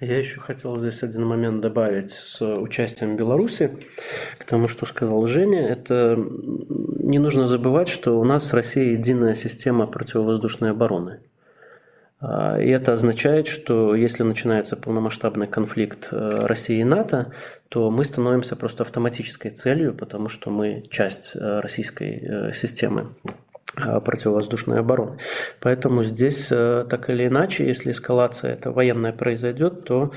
Я 0.00 0.18
еще 0.18 0.40
хотел 0.40 0.78
здесь 0.78 1.02
один 1.02 1.26
момент 1.26 1.60
добавить 1.60 2.10
с 2.10 2.40
участием 2.40 3.16
Беларуси 3.16 3.78
к 4.38 4.44
тому, 4.44 4.66
что 4.66 4.86
сказал 4.86 5.26
Женя. 5.26 5.68
Это 5.68 6.16
не 6.16 7.18
нужно 7.18 7.48
забывать, 7.48 7.90
что 7.90 8.18
у 8.18 8.24
нас 8.24 8.50
в 8.50 8.54
России 8.54 8.92
единая 8.92 9.34
система 9.34 9.86
противовоздушной 9.86 10.70
обороны. 10.70 11.20
А, 12.20 12.58
и 12.60 12.68
это 12.68 12.92
означает, 12.92 13.48
что 13.48 13.94
если 13.94 14.22
начинается 14.22 14.76
полномасштабный 14.76 15.46
конфликт 15.46 16.08
э, 16.12 16.46
России 16.46 16.80
и 16.80 16.84
НАТО, 16.84 17.32
то 17.68 17.90
мы 17.90 18.04
становимся 18.04 18.56
просто 18.56 18.82
автоматической 18.82 19.50
целью, 19.50 19.94
потому 19.94 20.28
что 20.28 20.50
мы 20.50 20.84
часть 20.90 21.32
э, 21.34 21.60
российской 21.60 22.20
э, 22.20 22.52
системы 22.52 23.08
противовоздушной 24.04 24.80
обороны. 24.80 25.18
Поэтому 25.60 26.02
здесь 26.02 26.48
так 26.48 27.08
или 27.08 27.28
иначе, 27.28 27.64
если 27.64 27.92
эскалация 27.92 28.54
это 28.54 28.72
военная 28.72 29.12
произойдет, 29.12 29.84
то 29.84 30.10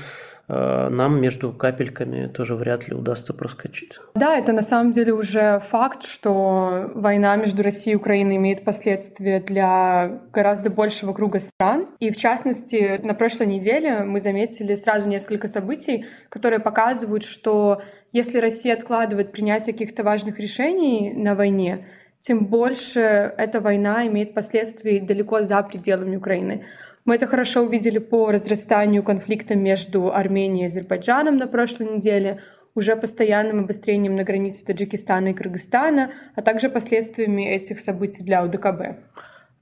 нам 0.48 1.20
между 1.20 1.52
капельками 1.52 2.26
тоже 2.26 2.54
вряд 2.54 2.88
ли 2.88 2.94
удастся 2.94 3.32
проскочить. 3.32 3.98
Да, 4.14 4.36
это 4.36 4.52
на 4.52 4.62
самом 4.62 4.92
деле 4.92 5.12
уже 5.12 5.60
факт, 5.60 6.04
что 6.04 6.90
война 6.94 7.36
между 7.36 7.62
Россией 7.62 7.94
и 7.94 7.96
Украиной 7.96 8.36
имеет 8.36 8.64
последствия 8.64 9.40
для 9.40 10.20
гораздо 10.32 10.70
большего 10.70 11.12
круга 11.12 11.40
стран. 11.40 11.86
И 11.98 12.10
в 12.10 12.16
частности, 12.16 13.00
на 13.02 13.14
прошлой 13.14 13.46
неделе 13.46 14.00
мы 14.00 14.20
заметили 14.20 14.74
сразу 14.74 15.08
несколько 15.08 15.48
событий, 15.48 16.04
которые 16.28 16.60
показывают, 16.60 17.24
что 17.24 17.80
если 18.12 18.38
Россия 18.38 18.74
откладывает 18.74 19.32
принятие 19.32 19.72
каких-то 19.72 20.02
важных 20.02 20.38
решений 20.38 21.12
на 21.14 21.34
войне, 21.34 21.88
тем 22.20 22.46
больше 22.46 23.00
эта 23.00 23.60
война 23.60 24.06
имеет 24.06 24.34
последствий 24.34 25.00
далеко 25.00 25.42
за 25.42 25.62
пределами 25.62 26.16
Украины. 26.16 26.64
Мы 27.04 27.16
это 27.16 27.26
хорошо 27.26 27.62
увидели 27.62 27.98
по 27.98 28.30
разрастанию 28.30 29.02
конфликта 29.02 29.54
между 29.54 30.14
Арменией 30.14 30.64
и 30.64 30.66
Азербайджаном 30.66 31.36
на 31.36 31.46
прошлой 31.46 31.96
неделе, 31.96 32.38
уже 32.74 32.96
постоянным 32.96 33.60
обострением 33.60 34.16
на 34.16 34.24
границе 34.24 34.64
Таджикистана 34.64 35.28
и 35.28 35.34
Кыргызстана, 35.34 36.12
а 36.34 36.42
также 36.42 36.70
последствиями 36.70 37.42
этих 37.42 37.80
событий 37.80 38.24
для 38.24 38.42
УДКБ. 38.42 38.80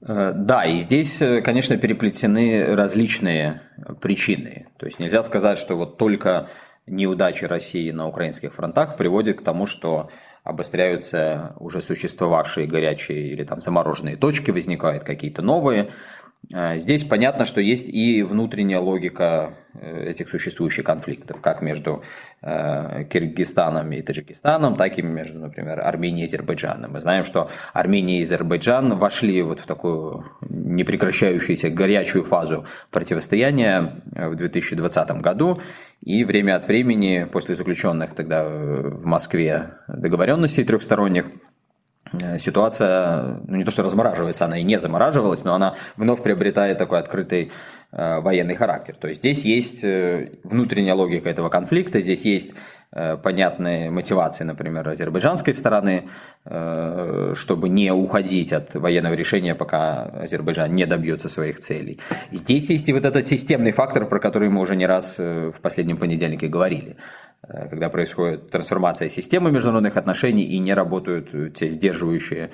Э, 0.07 0.31
да, 0.33 0.65
и 0.65 0.79
здесь, 0.79 1.21
э, 1.21 1.41
конечно, 1.41 1.77
переплетены 1.77 2.75
различные 2.75 3.61
причины. 4.01 4.67
То 4.77 4.85
есть 4.85 4.99
нельзя 4.99 5.21
сказать, 5.21 5.57
что 5.57 5.75
вот 5.75 5.97
только 5.97 6.47
неудачи 6.87 7.45
России 7.45 7.91
на 7.91 8.07
украинских 8.07 8.53
фронтах 8.53 8.97
приводят 8.97 9.39
к 9.39 9.43
тому, 9.43 9.65
что 9.65 10.09
обостряются 10.43 11.55
уже 11.59 11.81
существовавшие 11.81 12.67
горячие 12.67 13.29
или 13.29 13.43
там 13.43 13.61
замороженные 13.61 14.17
точки, 14.17 14.51
возникают 14.51 15.03
какие-то 15.03 15.41
новые. 15.41 15.89
А, 16.51 16.77
здесь 16.77 17.03
понятно, 17.03 17.45
что 17.45 17.61
есть 17.61 17.89
и 17.89 18.21
внутренняя 18.21 18.79
логика 18.79 19.53
э, 19.73 20.09
этих 20.09 20.29
существующих 20.29 20.83
конфликтов, 20.83 21.39
как 21.39 21.61
между 21.61 22.03
э, 22.41 23.05
Киргизстаном 23.05 23.91
и 23.93 24.01
Таджикистаном, 24.01 24.75
так 24.75 24.97
и 24.97 25.01
между, 25.01 25.39
например, 25.39 25.79
Арменией 25.79 26.23
и 26.23 26.25
Азербайджаном. 26.25 26.91
Мы 26.91 26.99
знаем, 26.99 27.23
что 27.23 27.49
Армения 27.71 28.19
и 28.19 28.23
Азербайджан 28.23 28.97
вошли 28.97 29.41
вот 29.41 29.61
в 29.61 29.65
такую 29.65 30.25
непрекращающуюся 30.49 31.69
горячую 31.69 32.25
фазу 32.25 32.65
противостояния 32.91 34.01
э, 34.13 34.27
в 34.27 34.35
2020 34.35 35.21
году, 35.21 35.59
и 36.01 36.25
время 36.25 36.57
от 36.57 36.67
времени, 36.67 37.25
после 37.31 37.55
заключенных 37.55 38.13
тогда 38.13 38.43
в 38.43 39.05
Москве 39.05 39.75
договоренностей 39.87 40.65
трехсторонних, 40.65 41.27
ситуация, 42.39 43.39
ну 43.47 43.57
не 43.57 43.63
то 43.63 43.71
что 43.71 43.83
размораживается, 43.83 44.45
она 44.45 44.57
и 44.57 44.63
не 44.63 44.79
замораживалась, 44.79 45.43
но 45.43 45.55
она 45.55 45.75
вновь 45.97 46.21
приобретает 46.21 46.77
такой 46.77 46.99
открытый 46.99 47.51
э, 47.91 48.19
военный 48.19 48.55
характер. 48.55 48.95
То 48.99 49.07
есть 49.07 49.21
здесь 49.21 49.45
есть 49.45 49.83
э, 49.83 50.29
внутренняя 50.43 50.93
логика 50.93 51.29
этого 51.29 51.49
конфликта, 51.49 52.01
здесь 52.01 52.25
есть 52.25 52.53
э, 52.91 53.17
понятные 53.17 53.89
мотивации, 53.89 54.43
например, 54.43 54.87
азербайджанской 54.87 55.53
стороны, 55.53 56.07
э, 56.45 57.33
чтобы 57.35 57.69
не 57.69 57.91
уходить 57.91 58.53
от 58.53 58.75
военного 58.75 59.13
решения, 59.13 59.55
пока 59.55 60.03
Азербайджан 60.03 60.73
не 60.73 60.85
добьется 60.85 61.29
своих 61.29 61.59
целей. 61.59 61.99
Здесь 62.31 62.69
есть 62.69 62.87
и 62.89 62.93
вот 62.93 63.05
этот 63.05 63.25
системный 63.25 63.71
фактор, 63.71 64.05
про 64.05 64.19
который 64.19 64.49
мы 64.49 64.61
уже 64.61 64.75
не 64.75 64.85
раз 64.85 65.15
э, 65.17 65.51
в 65.55 65.61
последнем 65.61 65.97
понедельнике 65.97 66.47
говорили. 66.47 66.97
Э, 67.47 67.67
когда 67.69 67.89
происходит 67.89 68.49
трансформация 68.49 69.09
системы 69.09 69.51
международных 69.51 69.97
отношений 69.97 70.43
и 70.43 70.59
не 70.59 70.73
работают 70.73 71.55
те 71.55 71.69
сдерживающие 71.69 72.51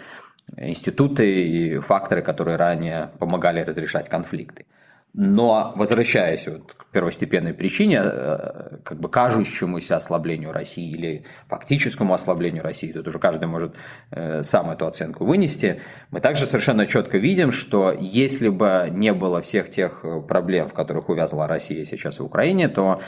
институты 0.57 1.47
и 1.47 1.79
факторы, 1.79 2.21
которые 2.21 2.57
ранее 2.57 3.11
помогали 3.19 3.61
разрешать 3.61 4.09
конфликты. 4.09 4.65
Но 5.13 5.73
возвращаясь 5.75 6.47
вот 6.47 6.73
к 6.73 6.85
первостепенной 6.91 7.53
причине, 7.53 7.99
э, 8.03 8.77
как 8.83 8.99
бы 8.99 9.09
кажущемуся 9.09 9.95
ослаблению 9.95 10.51
России 10.51 10.89
или 10.91 11.25
фактическому 11.47 12.13
ослаблению 12.13 12.63
России, 12.63 12.91
тут 12.91 13.07
уже 13.07 13.19
каждый 13.19 13.45
может 13.45 13.75
э, 14.11 14.43
сам 14.43 14.69
эту 14.69 14.85
оценку 14.85 15.25
вынести, 15.25 15.81
мы 16.11 16.19
также 16.19 16.45
совершенно 16.45 16.85
четко 16.85 17.17
видим, 17.17 17.51
что 17.51 17.95
если 17.99 18.49
бы 18.49 18.87
не 18.91 19.13
было 19.13 19.41
всех 19.41 19.69
тех 19.69 20.03
проблем, 20.27 20.67
в 20.67 20.73
которых 20.73 21.09
увязла 21.09 21.47
Россия 21.47 21.85
сейчас 21.85 22.19
в 22.19 22.25
Украине, 22.25 22.69
то 22.69 23.01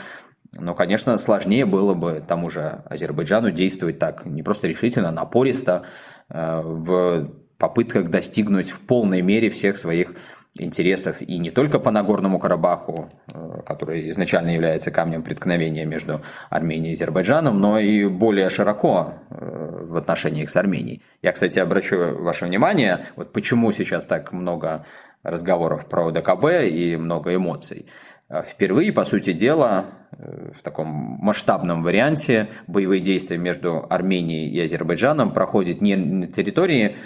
но, 0.58 0.74
конечно, 0.74 1.16
сложнее 1.18 1.64
было 1.64 1.94
бы 1.94 2.22
тому 2.26 2.50
же 2.50 2.82
Азербайджану 2.86 3.50
действовать 3.50 3.98
так 3.98 4.26
не 4.26 4.42
просто 4.42 4.68
решительно, 4.68 5.08
а 5.08 5.12
напористо 5.12 5.84
э, 6.28 6.60
в 6.62 7.30
попытках 7.56 8.10
достигнуть 8.10 8.70
в 8.70 8.86
полной 8.86 9.22
мере 9.22 9.48
всех 9.48 9.78
своих 9.78 10.14
интересов 10.58 11.22
и 11.22 11.38
не 11.38 11.50
только 11.50 11.78
по 11.78 11.90
Нагорному 11.90 12.38
Карабаху, 12.38 13.08
э, 13.32 13.62
который 13.64 14.10
изначально 14.10 14.50
является 14.50 14.90
камнем 14.90 15.22
преткновения 15.22 15.86
между 15.86 16.20
Арменией 16.50 16.92
и 16.92 16.94
Азербайджаном, 16.94 17.58
но 17.58 17.78
и 17.78 18.06
более 18.06 18.50
широко 18.50 19.14
э, 19.30 19.84
в 19.84 19.96
отношениях 19.96 20.50
с 20.50 20.56
Арменией. 20.56 21.02
Я, 21.22 21.32
кстати, 21.32 21.58
обращу 21.58 22.18
ваше 22.18 22.44
внимание, 22.44 23.06
вот 23.16 23.32
почему 23.32 23.72
сейчас 23.72 24.06
так 24.06 24.32
много 24.32 24.84
разговоров 25.22 25.86
про 25.86 26.08
ОДКБ 26.08 26.44
и 26.64 26.96
много 26.96 27.34
эмоций. 27.34 27.86
Э, 28.32 28.42
впервые, 28.42 28.92
по 28.92 29.04
сути 29.04 29.32
дела, 29.32 29.84
в 30.18 30.62
таком 30.62 30.88
масштабном 30.88 31.82
варианте 31.82 32.48
боевые 32.66 33.00
действия 33.00 33.38
между 33.38 33.86
Арменией 33.88 34.50
и 34.50 34.60
Азербайджаном 34.60 35.32
проходят 35.32 35.80
не 35.80 35.96
на 35.96 36.26
территории 36.26 36.96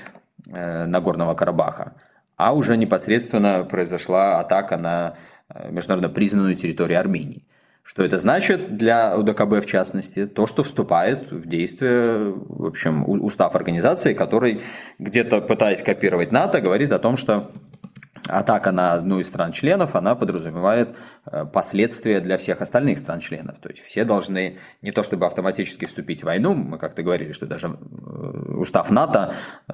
Нагорного 0.47 1.35
Карабаха, 1.35 1.95
а 2.37 2.55
уже 2.55 2.77
непосредственно 2.77 3.65
произошла 3.65 4.41
атака 4.41 4.77
на 4.77 5.17
э, 5.49 5.71
международно 5.71 6.11
признанную 6.11 6.55
территорию 6.55 7.01
Армении. 7.01 7.45
Что 7.83 8.05
это 8.05 8.19
значит 8.19 8.77
для 8.77 9.17
УДКБ 9.17 9.65
в 9.65 9.67
частности? 9.67 10.27
То, 10.27 10.49
что 10.49 10.65
вступает 10.65 11.31
в 11.31 11.47
действие, 11.47 12.33
в 12.35 12.67
общем, 12.67 13.09
устав 13.09 13.55
организации, 13.55 14.13
который 14.13 14.61
где-то 14.99 15.41
пытаясь 15.41 15.83
копировать 15.83 16.33
НАТО, 16.33 16.61
говорит 16.61 16.93
о 16.93 16.99
том, 16.99 17.17
что 17.17 17.53
атака 18.29 18.73
на 18.73 18.93
одну 18.93 19.21
из 19.21 19.29
стран-членов, 19.29 19.95
она 19.95 20.15
подразумевает 20.15 20.97
э, 21.27 21.45
последствия 21.45 22.21
для 22.21 22.39
всех 22.39 22.61
остальных 22.61 22.99
стран-членов. 22.99 23.59
То 23.59 23.69
есть 23.69 23.83
все 23.83 24.05
должны 24.05 24.59
не 24.83 24.93
то 24.93 25.03
чтобы 25.03 25.27
автоматически 25.27 25.85
вступить 25.85 26.23
в 26.23 26.27
войну, 26.27 26.55
мы 26.55 26.79
как-то 26.79 27.03
говорили, 27.03 27.33
что 27.33 27.47
даже 27.47 27.69
э, 27.69 28.53
устав 28.57 28.91
НАТО 28.91 29.33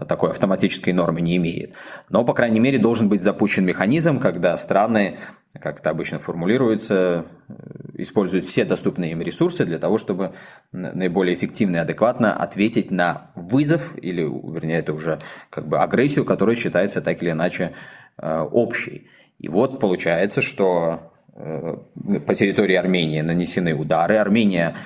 такой 0.09 0.31
автоматической 0.31 0.93
нормы 0.93 1.21
не 1.21 1.37
имеет, 1.37 1.77
но, 2.09 2.25
по 2.25 2.35
крайней 2.35 2.61
мере, 2.61 2.79
должен 2.79 3.09
быть 3.09 3.23
запущен 3.23 3.65
механизм, 3.65 4.19
когда 4.19 4.57
страны, 4.59 5.19
как 5.59 5.81
это 5.81 5.91
обычно 5.91 6.19
формулируется, 6.19 7.27
э, 7.49 7.53
используют 7.95 8.45
все 8.45 8.65
доступные 8.65 9.13
им 9.13 9.23
ресурсы 9.23 9.65
для 9.65 9.79
того, 9.79 9.99
чтобы 9.99 10.33
наиболее 10.73 11.35
эффективно 11.35 11.77
и 11.77 11.81
адекватно 11.81 12.35
ответить 12.35 12.91
на 12.91 13.31
вызов, 13.35 13.97
или, 13.99 14.23
вернее, 14.23 14.79
это 14.79 14.93
уже 14.93 15.19
как 15.51 15.69
бы 15.69 15.79
агрессию, 15.79 16.25
которая 16.25 16.57
считается 16.57 17.01
так 17.01 17.23
или 17.23 17.31
иначе 17.31 17.73
Э, 17.73 18.02
общий. 18.23 19.09
И 19.43 19.49
вот 19.49 19.81
получается, 19.81 20.41
что 20.41 21.13
э, 21.35 21.77
по 22.27 22.35
территории 22.35 22.77
Армении 22.77 23.21
нанесены 23.21 23.75
удары. 23.75 24.17
Армения 24.17 24.77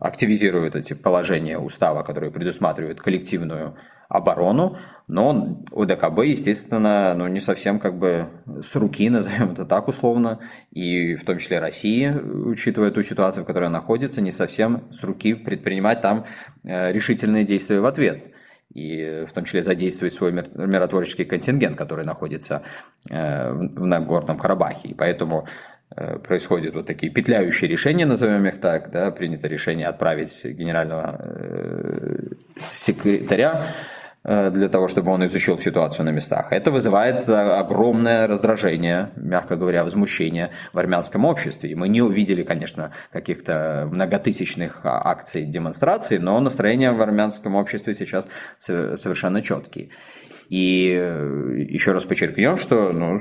активизирует 0.00 0.76
эти 0.76 0.92
положения 0.94 1.58
устава, 1.58 2.04
которые 2.04 2.30
предусматривают 2.30 3.00
коллективную 3.00 3.74
оборону, 4.08 4.76
но 5.08 5.64
ОДКБ, 5.72 6.24
естественно, 6.24 7.14
ну, 7.14 7.26
не 7.28 7.40
совсем 7.40 7.80
как 7.80 7.98
бы 7.98 8.28
с 8.60 8.76
руки, 8.76 9.10
назовем 9.10 9.52
это 9.52 9.64
так 9.64 9.88
условно, 9.88 10.38
и 10.70 11.16
в 11.16 11.24
том 11.24 11.38
числе 11.38 11.58
России, 11.58 12.08
учитывая 12.10 12.92
ту 12.92 13.02
ситуацию, 13.02 13.42
в 13.42 13.46
которой 13.46 13.64
она 13.64 13.80
находится, 13.80 14.20
не 14.20 14.30
совсем 14.30 14.84
с 14.90 15.02
руки 15.02 15.34
предпринимать 15.34 16.02
там 16.02 16.24
э, 16.62 16.92
решительные 16.92 17.44
действия 17.44 17.80
в 17.80 17.86
ответ– 17.86 18.30
и 18.74 19.24
в 19.28 19.32
том 19.32 19.44
числе 19.44 19.62
задействовать 19.62 20.14
свой 20.14 20.32
миротворческий 20.32 21.24
контингент, 21.24 21.76
который 21.76 22.04
находится 22.04 22.62
э, 23.10 23.52
в 23.52 23.86
Нагорном 23.86 24.38
Карабахе. 24.38 24.88
И 24.88 24.94
поэтому 24.94 25.46
э, 25.94 26.18
происходят 26.18 26.74
вот 26.74 26.86
такие 26.86 27.12
петляющие 27.12 27.70
решения, 27.70 28.06
назовем 28.06 28.46
их 28.46 28.60
так, 28.60 28.90
да, 28.90 29.10
принято 29.10 29.48
решение 29.48 29.86
отправить 29.86 30.44
генерального 30.44 31.20
э, 31.22 32.18
секретаря 32.58 33.74
для 34.24 34.68
того, 34.68 34.86
чтобы 34.88 35.10
он 35.10 35.24
изучил 35.24 35.58
ситуацию 35.58 36.06
на 36.06 36.10
местах. 36.10 36.52
Это 36.52 36.70
вызывает 36.70 37.28
э, 37.28 37.32
огромное 37.32 38.26
раздражение, 38.28 39.10
мягко 39.16 39.56
говоря, 39.56 39.82
возмущение 39.82 40.50
в 40.72 40.78
армянском 40.78 41.24
обществе. 41.24 41.70
И 41.70 41.74
мы 41.74 41.88
не 41.88 42.02
увидели, 42.02 42.44
конечно, 42.44 42.92
каких-то 43.10 43.88
многотысячных 43.90 44.80
а, 44.84 45.10
акций, 45.10 45.44
демонстраций, 45.44 46.18
но 46.18 46.38
настроения 46.38 46.92
в 46.92 47.02
армянском 47.02 47.56
обществе 47.56 47.94
сейчас 47.94 48.26
совершенно 48.58 49.42
четкие. 49.42 49.88
И 50.48 50.96
э, 50.98 51.54
еще 51.68 51.92
раз 51.92 52.04
подчеркнем, 52.04 52.56
что 52.56 52.92
ну, 52.92 53.20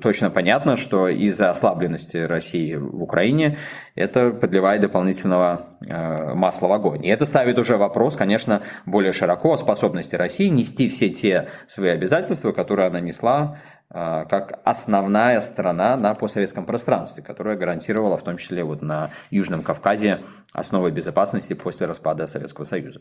точно 0.00 0.30
понятно, 0.30 0.76
что 0.76 1.08
из-за 1.08 1.50
ослабленности 1.50 2.16
России 2.16 2.74
в 2.74 3.02
Украине 3.02 3.58
это 3.94 4.30
подливает 4.30 4.80
дополнительного 4.80 5.68
э, 5.86 6.34
масла 6.34 6.68
в 6.68 6.72
огонь. 6.72 7.04
И 7.04 7.08
это 7.08 7.26
ставит 7.26 7.58
уже 7.58 7.76
вопрос, 7.76 8.16
конечно, 8.16 8.62
более 8.86 9.12
широко 9.12 9.52
о 9.52 9.58
способности 9.58 10.14
России 10.14 10.48
нести 10.48 10.88
все 10.88 11.08
те 11.10 11.48
свои 11.66 11.90
обязательства, 11.90 12.52
которые 12.52 12.88
она 12.88 13.00
несла 13.00 13.58
э, 13.90 14.24
как 14.28 14.60
основная 14.64 15.40
страна 15.40 15.96
на 15.96 16.14
постсоветском 16.14 16.64
пространстве, 16.64 17.22
которая 17.22 17.56
гарантировала 17.56 18.16
в 18.16 18.22
том 18.22 18.36
числе 18.36 18.62
вот 18.62 18.82
на 18.82 19.10
Южном 19.30 19.62
Кавказе 19.62 20.22
основы 20.52 20.90
безопасности 20.90 21.54
после 21.54 21.86
распада 21.86 22.26
Советского 22.26 22.64
Союза. 22.64 23.00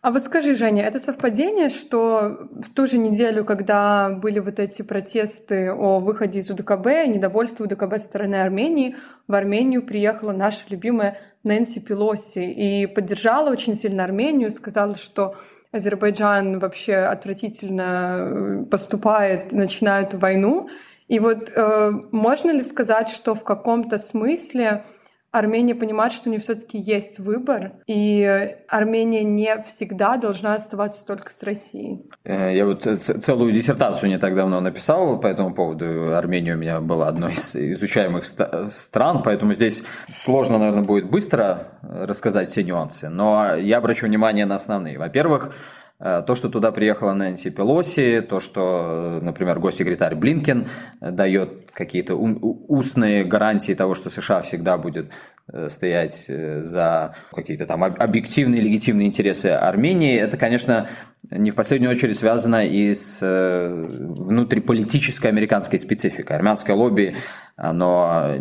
А 0.00 0.12
вот 0.12 0.22
скажи, 0.22 0.54
Женя, 0.54 0.84
это 0.84 1.00
совпадение, 1.00 1.70
что 1.70 2.48
в 2.52 2.72
ту 2.72 2.86
же 2.86 2.98
неделю, 2.98 3.44
когда 3.44 4.10
были 4.10 4.38
вот 4.38 4.60
эти 4.60 4.82
протесты 4.82 5.72
о 5.72 5.98
выходе 5.98 6.38
из 6.38 6.48
УДКБ, 6.50 6.86
недовольство 7.08 7.64
УДКБ 7.64 7.98
стороны 7.98 8.36
Армении, 8.36 8.94
в 9.26 9.34
Армению 9.34 9.82
приехала 9.82 10.30
наша 10.30 10.60
любимая 10.68 11.18
Нэнси 11.42 11.80
Пелоси 11.80 12.38
и 12.38 12.86
поддержала 12.86 13.50
очень 13.50 13.74
сильно 13.74 14.04
Армению, 14.04 14.52
сказала, 14.52 14.94
что 14.94 15.34
Азербайджан 15.72 16.60
вообще 16.60 16.94
отвратительно 16.94 18.18
э, 18.20 18.64
поступает, 18.70 19.52
начинает 19.52 20.14
войну. 20.14 20.68
И 21.08 21.18
вот 21.18 21.50
э, 21.54 21.90
можно 22.12 22.52
ли 22.52 22.62
сказать, 22.62 23.08
что 23.08 23.34
в 23.34 23.42
каком-то 23.42 23.98
смысле 23.98 24.84
Армения 25.30 25.74
понимает, 25.74 26.12
что 26.12 26.28
у 26.28 26.32
нее 26.32 26.40
все-таки 26.40 26.78
есть 26.78 27.18
выбор, 27.18 27.72
и 27.86 28.56
Армения 28.68 29.24
не 29.24 29.62
всегда 29.62 30.16
должна 30.16 30.54
оставаться 30.54 31.06
только 31.06 31.32
с 31.32 31.42
Россией. 31.42 32.06
Э, 32.24 32.54
я 32.54 32.64
вот 32.64 32.82
целую 32.82 33.52
диссертацию 33.52 34.08
не 34.08 34.18
так 34.18 34.34
давно 34.34 34.60
написал 34.60 35.20
по 35.20 35.26
этому 35.26 35.54
поводу. 35.54 36.16
Армения 36.16 36.54
у 36.54 36.58
меня 36.58 36.80
была 36.80 37.08
одной 37.08 37.32
из 37.32 37.54
изучаемых 37.54 38.24
стран, 38.24 39.22
поэтому 39.22 39.52
здесь 39.52 39.82
сложно, 40.08 40.58
наверное, 40.58 40.84
будет 40.84 41.10
быстро 41.10 41.68
рассказать 41.82 42.48
все 42.48 42.64
нюансы. 42.64 43.08
Но 43.08 43.54
я 43.54 43.78
обращу 43.78 44.06
внимание 44.06 44.46
на 44.46 44.54
основные. 44.54 44.98
Во-первых, 44.98 45.52
Э, 46.00 46.22
то, 46.24 46.36
что 46.36 46.48
туда 46.48 46.70
приехала 46.70 47.12
Нэнси 47.12 47.50
Пелоси, 47.50 48.20
то, 48.20 48.38
что, 48.38 49.18
например, 49.20 49.58
госсекретарь 49.58 50.14
Блинкен 50.14 50.66
дает 51.00 51.67
какие-то 51.78 52.16
устные 52.16 53.24
гарантии 53.24 53.72
того, 53.72 53.94
что 53.94 54.10
США 54.10 54.42
всегда 54.42 54.76
будет 54.78 55.10
э, 55.52 55.68
стоять 55.70 56.24
э, 56.26 56.62
за 56.64 57.14
какие-то 57.32 57.66
там 57.66 57.84
объективные, 57.84 58.60
легитимные 58.60 59.06
интересы 59.06 59.46
Армении, 59.46 60.18
это, 60.18 60.36
конечно, 60.36 60.88
не 61.30 61.52
в 61.52 61.54
последнюю 61.54 61.92
очередь 61.92 62.16
связано 62.16 62.66
и 62.66 62.92
с 62.94 63.20
внутриполитической 63.22 65.28
американской 65.28 65.78
спецификой. 65.78 66.36
Армянское 66.36 66.74
лобби, 66.74 67.16
оно, 67.56 68.34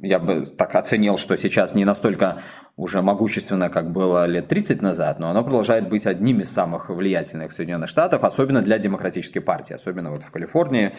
я 0.00 0.18
бы 0.18 0.44
так 0.58 0.74
оценил, 0.74 1.16
что 1.16 1.36
сейчас 1.36 1.74
не 1.74 1.84
настолько 1.84 2.42
уже 2.76 3.02
могущественно, 3.02 3.68
как 3.68 3.92
было 3.92 4.26
лет 4.26 4.48
30 4.48 4.82
назад, 4.82 5.18
но 5.18 5.30
оно 5.30 5.42
продолжает 5.42 5.88
быть 5.88 6.06
одним 6.06 6.40
из 6.40 6.50
самых 6.50 6.88
влиятельных 6.88 7.52
Соединенных 7.52 7.88
Штатов, 7.88 8.24
особенно 8.24 8.62
для 8.62 8.78
демократической 8.78 9.40
партии, 9.40 9.74
особенно 9.74 10.10
вот 10.10 10.22
в 10.22 10.30
Калифорнии 10.30 10.92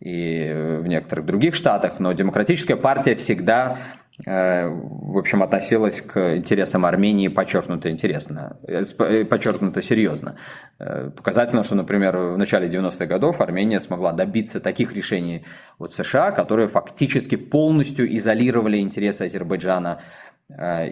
и 0.00 0.78
в 0.80 0.88
некоторых 0.88 1.19
других 1.26 1.54
штатах, 1.54 2.00
но 2.00 2.12
демократическая 2.12 2.76
партия 2.76 3.14
всегда 3.14 3.78
э, 4.26 4.68
в 4.68 5.18
общем, 5.18 5.42
относилась 5.42 6.00
к 6.00 6.36
интересам 6.36 6.84
Армении 6.84 7.28
подчеркнуто 7.28 7.90
интересно, 7.90 8.56
э, 8.66 8.82
э, 8.98 9.24
подчеркнуто 9.24 9.82
серьезно. 9.82 10.36
Показательно, 10.78 11.62
что, 11.62 11.74
например, 11.74 12.16
в 12.16 12.38
начале 12.38 12.68
90-х 12.68 13.06
годов 13.06 13.40
Армения 13.40 13.80
смогла 13.80 14.12
добиться 14.12 14.60
таких 14.60 14.94
решений 14.94 15.44
от 15.78 15.92
США, 15.92 16.30
которые 16.30 16.68
фактически 16.68 17.36
полностью 17.36 18.14
изолировали 18.16 18.78
интересы 18.78 19.22
Азербайджана 19.22 20.00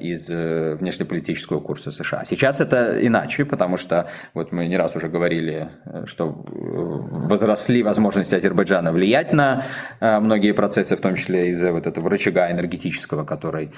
из 0.00 0.30
э, 0.30 0.74
внешнеполитического 0.74 1.60
курса 1.60 1.90
США. 1.90 2.24
Сейчас 2.24 2.60
это 2.60 3.04
иначе, 3.04 3.44
потому 3.44 3.76
что 3.76 4.08
вот 4.34 4.52
мы 4.52 4.66
не 4.66 4.76
раз 4.76 4.96
уже 4.96 5.08
говорили, 5.08 5.68
э, 5.84 6.04
что 6.06 6.28
возросли 6.28 7.82
возможности 7.82 8.34
Азербайджана 8.34 8.92
влиять 8.92 9.32
на 9.32 9.64
многие 10.00 10.52
процессы, 10.52 10.96
в 10.96 11.00
том 11.00 11.14
числе 11.16 11.50
из-за 11.50 11.72
вот 11.72 11.86
этого 11.86 12.08
рычага 12.08 12.50
энергетического, 12.50 13.24
который 13.24 13.72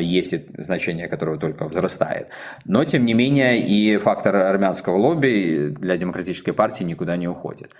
есть, 0.00 0.34
значение 0.58 1.08
которого 1.08 1.38
только 1.38 1.64
возрастает. 1.64 2.28
Но, 2.64 2.84
тем 2.84 3.04
не 3.04 3.14
менее, 3.14 3.60
и 3.60 3.96
фактор 3.98 4.36
армянского 4.36 4.96
лобби 4.96 5.74
для 5.78 5.96
демократической 5.96 6.52
партии 6.52 6.84
никуда 6.84 7.16
не 7.16 7.28
уходит. 7.28 7.72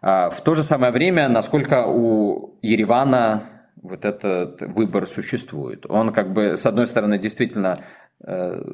В 0.00 0.36
то 0.44 0.54
же 0.54 0.62
самое 0.62 0.92
время, 0.92 1.28
насколько 1.28 1.84
у 1.86 2.58
Еревана 2.62 3.53
вот 3.84 4.04
этот 4.04 4.62
выбор 4.62 5.06
существует. 5.06 5.84
Он 5.88 6.12
как 6.12 6.32
бы, 6.32 6.56
с 6.56 6.64
одной 6.64 6.86
стороны, 6.86 7.18
действительно 7.18 7.78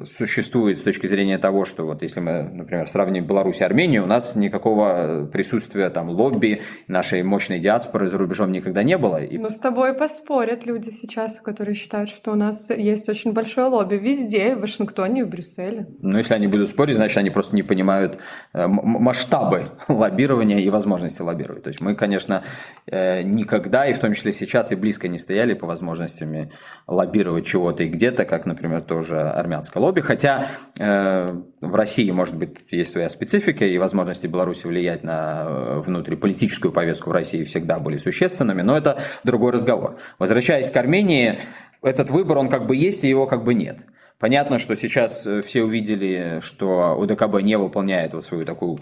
существует 0.05 0.79
с 0.79 0.83
точки 0.83 1.07
зрения 1.07 1.37
того, 1.37 1.65
что 1.65 1.85
вот 1.85 2.03
если 2.03 2.21
мы, 2.21 2.43
например, 2.43 2.87
сравним 2.87 3.25
Беларусь 3.25 3.59
и 3.59 3.63
Армению, 3.63 4.03
у 4.03 4.07
нас 4.07 4.35
никакого 4.35 5.27
присутствия 5.31 5.89
там 5.89 6.09
лобби 6.09 6.61
нашей 6.87 7.23
мощной 7.23 7.59
диаспоры 7.59 8.07
за 8.07 8.17
рубежом 8.17 8.51
никогда 8.51 8.83
не 8.83 8.97
было. 8.97 9.21
И... 9.21 9.37
Ну, 9.37 9.49
с 9.49 9.59
тобой 9.59 9.93
поспорят 9.93 10.65
люди 10.65 10.89
сейчас, 10.89 11.41
которые 11.41 11.75
считают, 11.75 12.09
что 12.09 12.31
у 12.31 12.35
нас 12.35 12.69
есть 12.69 13.09
очень 13.09 13.33
большое 13.33 13.67
лобби 13.67 13.95
везде, 13.95 14.55
в 14.55 14.61
Вашингтоне 14.61 15.25
в 15.25 15.29
Брюсселе. 15.29 15.87
Ну, 16.01 16.17
если 16.17 16.33
они 16.33 16.47
будут 16.47 16.69
спорить, 16.69 16.95
значит, 16.95 17.17
они 17.17 17.29
просто 17.29 17.55
не 17.55 17.63
понимают 17.63 18.19
э, 18.53 18.67
масштабы 18.67 19.65
лоббирования 19.87 20.59
и 20.59 20.69
возможности 20.69 21.21
лоббировать. 21.21 21.63
То 21.63 21.69
есть 21.69 21.81
мы, 21.81 21.95
конечно, 21.95 22.43
э, 22.85 23.23
никогда, 23.23 23.87
и 23.87 23.93
в 23.93 23.99
том 23.99 24.13
числе 24.13 24.33
сейчас, 24.33 24.71
и 24.71 24.75
близко 24.75 25.07
не 25.07 25.17
стояли 25.17 25.53
по 25.53 25.67
возможностями 25.67 26.51
лоббировать 26.87 27.45
чего-то 27.45 27.83
и 27.83 27.87
где-то, 27.87 28.25
как, 28.25 28.45
например, 28.45 28.81
тоже 28.81 29.30
армянское 29.31 29.81
лобби, 29.81 30.01
хотя 30.01 30.47
э, 30.77 31.27
в 31.61 31.75
России, 31.75 32.09
может 32.11 32.37
быть, 32.37 32.57
есть 32.69 32.91
своя 32.91 33.09
специфика, 33.09 33.65
и 33.65 33.77
возможности 33.77 34.27
Беларуси 34.27 34.67
влиять 34.67 35.03
на 35.03 35.43
э, 35.45 35.81
внутриполитическую 35.85 36.71
повестку 36.71 37.09
в 37.09 37.13
России 37.13 37.43
всегда 37.43 37.79
были 37.79 37.97
существенными, 37.97 38.61
но 38.61 38.77
это 38.77 38.97
другой 39.23 39.51
разговор. 39.51 39.97
Возвращаясь 40.19 40.69
к 40.69 40.77
Армении, 40.77 41.39
этот 41.81 42.09
выбор, 42.09 42.37
он 42.37 42.49
как 42.49 42.67
бы 42.67 42.75
есть, 42.75 43.03
и 43.03 43.09
его 43.09 43.27
как 43.27 43.43
бы 43.43 43.53
нет. 43.53 43.79
Понятно, 44.21 44.59
что 44.59 44.75
сейчас 44.75 45.25
э, 45.25 45.41
все 45.41 45.63
увидели, 45.63 46.41
что 46.41 46.95
УДКБ 46.95 47.41
не 47.41 47.57
выполняет 47.57 48.13
вот 48.13 48.23
свою 48.23 48.45
такую 48.45 48.77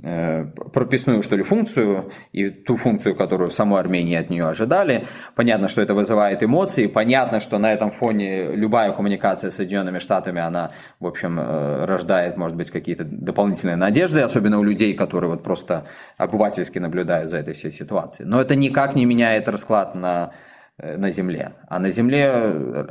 э, 0.00 0.44
прописную, 0.72 1.24
что 1.24 1.34
ли, 1.34 1.42
функцию, 1.42 2.12
и 2.30 2.48
ту 2.48 2.76
функцию, 2.76 3.16
которую 3.16 3.50
в 3.50 3.54
самой 3.54 3.80
Армении 3.80 4.14
от 4.14 4.30
нее 4.30 4.46
ожидали. 4.46 5.04
Понятно, 5.34 5.66
что 5.66 5.82
это 5.82 5.94
вызывает 5.94 6.44
эмоции, 6.44 6.86
понятно, 6.86 7.40
что 7.40 7.58
на 7.58 7.72
этом 7.72 7.90
фоне 7.90 8.52
любая 8.54 8.92
коммуникация 8.92 9.50
с 9.50 9.56
Соединенными 9.56 9.98
Штатами, 9.98 10.40
она, 10.40 10.70
в 11.00 11.08
общем, 11.08 11.40
э, 11.40 11.86
рождает, 11.86 12.36
может 12.36 12.56
быть, 12.56 12.70
какие-то 12.70 13.02
дополнительные 13.02 13.76
надежды, 13.76 14.20
особенно 14.20 14.60
у 14.60 14.62
людей, 14.62 14.94
которые 14.94 15.30
вот 15.30 15.42
просто 15.42 15.86
обывательски 16.18 16.78
наблюдают 16.78 17.30
за 17.30 17.38
этой 17.38 17.54
всей 17.54 17.72
ситуацией. 17.72 18.28
Но 18.28 18.40
это 18.40 18.54
никак 18.54 18.94
не 18.94 19.06
меняет 19.06 19.48
расклад 19.48 19.96
на 19.96 20.30
на 20.78 21.10
Земле. 21.10 21.52
А 21.68 21.78
на 21.78 21.90
Земле 21.90 22.32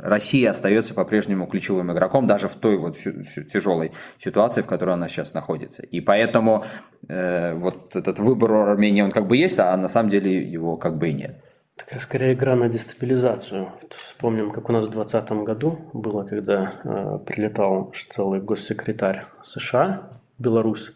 Россия 0.02 0.50
остается 0.50 0.94
по-прежнему 0.94 1.46
ключевым 1.46 1.92
игроком 1.92 2.26
даже 2.26 2.48
в 2.48 2.54
той 2.54 2.78
вот 2.78 2.96
тяжелой 2.96 3.92
ситуации, 4.18 4.62
в 4.62 4.66
которой 4.66 4.94
она 4.94 5.08
сейчас 5.08 5.34
находится. 5.34 5.82
И 5.82 6.00
поэтому 6.00 6.64
э, 7.08 7.54
вот 7.54 7.94
этот 7.94 8.18
выбор 8.18 8.52
Армении, 8.52 9.02
он 9.02 9.10
как 9.10 9.26
бы 9.26 9.36
есть, 9.36 9.58
а 9.58 9.76
на 9.76 9.88
самом 9.88 10.08
деле 10.08 10.42
его 10.42 10.76
как 10.76 10.96
бы 10.96 11.10
и 11.10 11.12
нет. 11.12 11.36
Такая 11.76 11.98
скорее 11.98 12.34
игра 12.34 12.54
на 12.54 12.68
дестабилизацию. 12.68 13.68
Вспомним, 13.90 14.52
как 14.52 14.68
у 14.68 14.72
нас 14.72 14.84
в 14.86 14.92
2020 14.92 15.44
году 15.44 15.78
было, 15.92 16.22
когда 16.22 16.72
э, 16.84 17.18
прилетал 17.26 17.92
целый 18.10 18.40
госсекретарь 18.40 19.24
США 19.42 20.08
в 20.38 20.42
Беларусь. 20.42 20.92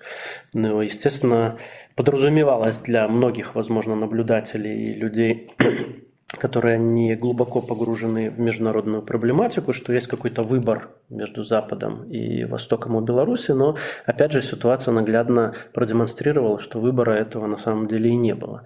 Ну, 0.53 0.81
естественно, 0.81 1.59
подразумевалось 1.97 2.81
для 2.83 3.09
многих, 3.09 3.57
возможно, 3.57 3.97
наблюдателей 3.97 4.85
и 4.85 4.95
людей 4.95 5.51
которые 6.37 6.79
не 6.79 7.15
глубоко 7.15 7.63
погружены 7.63 8.31
в 8.31 8.39
международную 8.39 9.01
проблематику, 9.01 9.73
что 9.73 9.95
есть 9.95 10.09
какой-то 10.09 10.43
выбор 10.43 10.91
между 11.09 11.43
Западом 11.43 12.05
и 12.05 12.45
Востоком 12.45 12.97
у 12.97 13.01
Беларуси, 13.01 13.53
но, 13.53 13.77
опять 14.05 14.33
же, 14.33 14.43
ситуация 14.43 14.93
наглядно 14.93 15.55
продемонстрировала, 15.73 16.61
что 16.61 16.81
выбора 16.81 17.13
этого 17.13 17.47
на 17.47 17.57
самом 17.57 17.89
деле 17.89 18.11
и 18.11 18.17
не 18.17 18.35
было. 18.35 18.65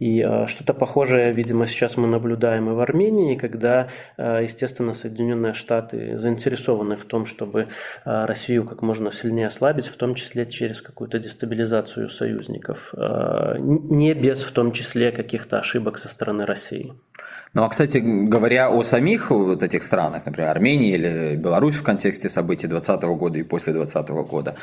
И 0.00 0.20
э, 0.20 0.48
что-то 0.48 0.74
похожее, 0.74 1.32
видимо, 1.32 1.68
сейчас 1.68 1.96
мы 1.96 2.08
наблюдаем 2.08 2.68
и 2.68 2.74
в 2.74 2.80
Армении, 2.80 3.36
когда, 3.36 3.88
э, 4.16 4.40
естественно, 4.42 4.92
Соединенные 4.92 5.52
Штаты 5.52 6.18
заинтересованы 6.18 6.96
в 6.96 7.04
том, 7.04 7.26
чтобы 7.26 7.60
э, 7.60 7.66
Россию 8.04 8.66
как 8.66 8.82
можно 8.82 9.12
сильнее 9.12 9.46
ослабить, 9.46 9.86
в 9.86 9.96
том 9.96 10.16
числе 10.16 10.46
через 10.46 10.82
какую-то 10.82 11.20
дестабилизацию 11.20 12.10
союзников, 12.10 12.92
э, 12.96 13.54
не 13.60 14.14
без 14.14 14.42
в 14.42 14.50
том 14.50 14.72
числе 14.72 15.12
каких-то 15.12 15.60
ошибок 15.60 15.98
со 15.98 16.08
стороны 16.08 16.44
России. 16.44 16.92
Ну 17.54 17.62
а, 17.62 17.68
кстати, 17.68 17.98
говоря 17.98 18.68
о 18.68 18.82
самих 18.82 19.30
вот 19.30 19.62
этих 19.62 19.84
странах, 19.84 20.26
например, 20.26 20.50
Армении 20.50 20.92
или 20.92 21.36
Беларусь 21.36 21.76
в 21.76 21.84
контексте 21.84 22.28
событий 22.28 22.66
2020 22.66 23.02
года 23.16 23.38
и 23.38 23.44
после 23.44 23.72
2020 23.72 24.28
года, 24.28 24.56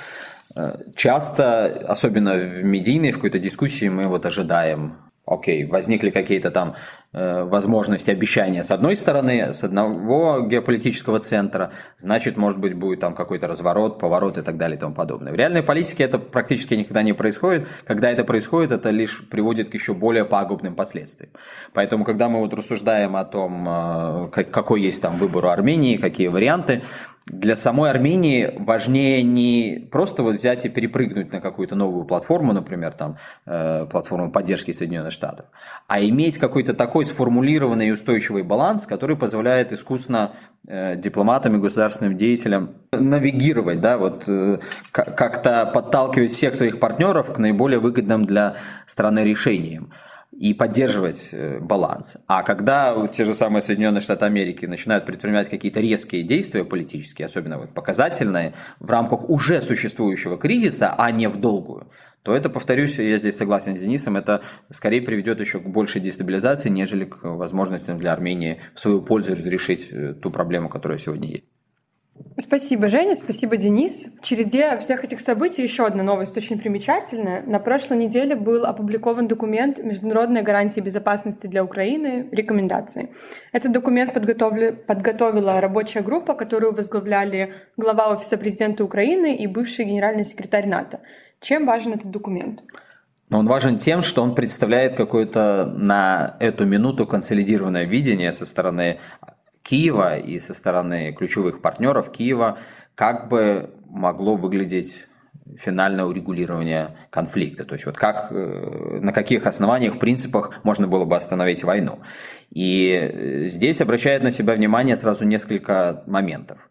э, 0.58 0.75
часто, 0.93 1.86
особенно 1.88 2.36
в 2.36 2.63
медийной 2.63 3.12
в 3.12 3.15
какой-то 3.15 3.39
дискуссии, 3.39 3.88
мы 3.88 4.08
вот 4.08 4.25
ожидаем 4.25 4.97
окей, 5.25 5.65
возникли 5.65 6.10
какие-то 6.10 6.51
там 6.51 6.75
э, 7.13 7.43
возможности, 7.43 8.12
обещания 8.12 8.63
с 8.63 8.71
одной 8.71 8.95
стороны, 8.95 9.54
с 9.54 9.63
одного 9.63 10.41
геополитического 10.41 11.19
центра, 11.19 11.71
значит, 11.97 12.38
может 12.38 12.60
быть, 12.60 12.74
будет 12.74 13.00
там 13.00 13.13
какой-то 13.13 13.47
разворот, 13.47 14.00
поворот 14.00 14.38
и 14.38 14.41
так 14.41 14.58
далее 14.58 14.78
и 14.78 14.80
тому 14.80 14.93
подобное. 14.93 15.32
В 15.32 15.36
реальной 15.36 15.63
политике 15.63 16.04
это 16.04 16.19
практически 16.19 16.74
никогда 16.74 17.04
не 17.04 17.13
происходит. 17.13 17.67
Когда 17.86 18.10
это 18.10 18.24
происходит, 18.24 18.71
это 18.71 18.89
лишь 18.89 19.28
приводит 19.30 19.69
к 19.69 19.74
еще 19.74 19.93
более 19.93 20.26
пагубным 20.26 20.76
последствиям. 20.76 21.32
Поэтому, 21.74 22.04
когда 22.04 22.30
мы 22.30 22.39
вот 22.39 22.54
рассуждаем 22.54 23.15
о 23.15 23.26
том, 23.26 23.67
э, 23.67 24.43
какой 24.52 24.82
есть 24.82 25.02
там 25.02 25.17
выбор 25.17 25.45
у 25.45 25.50
Армении, 25.50 25.97
какие 25.97 26.28
варианты, 26.28 26.82
для 27.28 27.56
самой 27.56 27.91
Армении 27.91 28.56
важнее 28.58 29.21
не 29.21 29.88
просто 29.91 30.24
вот 30.24 30.36
взять 30.36 30.65
и 30.65 30.69
перепрыгнуть 30.69 31.32
на 31.32 31.39
какую-то 31.39 31.76
новую 31.76 32.04
платформу, 32.06 32.52
например, 32.52 32.93
там, 32.93 33.17
э, 33.45 33.86
платформу 33.86 34.32
поддержки 34.32 34.71
Соединенных 34.71 35.12
Штатов, 35.12 35.45
а 35.88 36.02
иметь 36.02 36.38
какой-то 36.39 36.74
такой 36.74 37.01
сформулированный 37.08 37.88
и 37.88 37.92
устойчивый 37.92 38.44
баланс, 38.44 38.86
который 38.86 39.16
позволяет 39.16 39.72
искусно 39.72 40.32
э, 40.68 40.96
дипломатам 40.96 41.56
и 41.56 41.60
государственным 41.60 42.18
деятелям 42.18 42.72
навигировать, 42.92 43.82
да, 43.82 43.98
вот 43.98 44.24
э, 44.28 44.60
как-то 44.92 45.70
подталкивать 45.74 46.32
всех 46.32 46.56
своих 46.56 46.80
партнеров 46.80 47.34
к 47.34 47.38
наиболее 47.38 47.80
выгодным 47.80 48.26
для 48.26 48.56
страны 48.86 49.20
решениям 49.20 49.92
и 50.41 50.56
поддерживать 50.56 51.30
э, 51.34 51.60
баланс. 51.60 52.17
А 52.25 52.41
когда 52.41 53.08
те 53.10 53.25
же 53.25 53.36
самые 53.36 53.62
Соединенные 53.62 54.01
Штаты 54.01 54.25
Америки 54.25 54.65
начинают 54.65 55.06
предпринимать 55.06 55.49
какие-то 55.51 55.82
резкие 55.82 56.23
действия 56.23 56.65
политические, 56.65 57.27
особенно 57.27 57.60
вот 57.60 57.75
показательные, 57.75 58.54
в 58.80 58.89
рамках 58.89 59.30
уже 59.30 59.62
существующего 59.62 60.39
кризиса, 60.39 60.95
а 60.97 61.12
не 61.12 61.30
в 61.30 61.39
долгую, 61.39 61.91
то 62.23 62.36
это, 62.36 62.49
повторюсь, 62.49 62.97
я 62.97 63.19
здесь 63.19 63.38
согласен 63.38 63.77
с 63.77 63.82
Денисом, 63.82 64.17
это 64.17 64.41
скорее 64.71 65.04
приведет 65.04 65.39
еще 65.39 65.60
к 65.60 65.67
большей 65.67 66.01
дестабилизации, 66.01 66.69
нежели 66.69 67.06
к 67.06 67.19
возможностям 67.21 67.97
для 67.97 68.12
Армении 68.12 68.60
в 68.73 68.80
свою 68.80 69.04
пользу 69.04 69.34
разрешить 69.34 69.89
э, 69.91 70.15
ту 70.15 70.32
проблему, 70.32 70.69
которая 70.69 70.97
сегодня 70.97 71.30
есть. 71.30 71.45
Спасибо, 72.38 72.89
Женя, 72.89 73.15
спасибо, 73.15 73.58
Денис. 73.58 74.15
В 74.19 74.24
череде 74.24 74.78
всех 74.80 75.04
этих 75.04 75.21
событий 75.21 75.63
еще 75.63 75.86
одна 75.86 76.04
новость 76.04 76.38
очень 76.38 76.60
примечательная. 76.60 77.43
На 77.43 77.60
прошлой 77.60 77.97
неделе 77.97 78.36
был 78.36 78.65
опубликован 78.65 79.28
документ 79.28 79.84
«Международные 79.84 80.43
гарантии 80.43 80.82
безопасности 80.82 81.47
для 81.47 81.63
Украины. 81.63 82.28
Рекомендации». 82.32 83.12
Этот 83.54 83.71
документ 83.71 84.13
подготовила 84.13 85.62
рабочая 85.62 86.02
группа, 86.02 86.34
которую 86.34 86.74
возглавляли 86.74 87.54
глава 87.78 88.10
Офиса 88.10 88.38
президента 88.38 88.84
Украины 88.84 89.36
и 89.36 89.47
бывший 89.47 89.86
генеральный 89.86 90.26
секретарь 90.26 90.67
НАТО. 90.67 91.00
Чем 91.39 91.65
важен 91.65 91.93
этот 91.93 92.12
документ? 92.12 92.63
Но 93.30 93.39
он 93.39 93.47
важен 93.47 93.78
тем, 93.78 94.02
что 94.02 94.21
он 94.24 94.36
представляет 94.36 94.95
какое-то 94.95 95.74
на 95.78 96.36
эту 96.41 96.65
минуту 96.65 97.08
консолидированное 97.08 97.86
видение 97.86 98.34
со 98.34 98.45
стороны 98.45 99.00
Киева 99.63 100.17
и 100.17 100.39
со 100.39 100.54
стороны 100.54 101.13
ключевых 101.13 101.62
партнеров 101.62 102.12
Киева, 102.12 102.58
как 102.95 103.30
бы 103.30 103.69
могло 103.86 104.36
выглядеть 104.36 105.08
финальное 105.58 106.06
урегулирование 106.06 106.95
конфликта. 107.10 107.65
То 107.65 107.76
есть 107.76 107.86
вот 107.86 107.97
как, 107.97 108.28
э, 108.32 109.00
на 109.02 109.12
каких 109.12 109.45
основаниях, 109.45 110.00
принципах 110.00 110.63
можно 110.63 110.88
было 110.88 111.06
бы 111.06 111.15
остановить 111.15 111.63
войну. 111.63 112.00
И 112.52 112.91
э, 112.91 113.45
здесь 113.47 113.82
обращает 113.82 114.24
на 114.24 114.32
себя 114.32 114.54
внимание 114.54 114.95
сразу 114.95 115.26
несколько 115.26 116.04
моментов. 116.08 116.69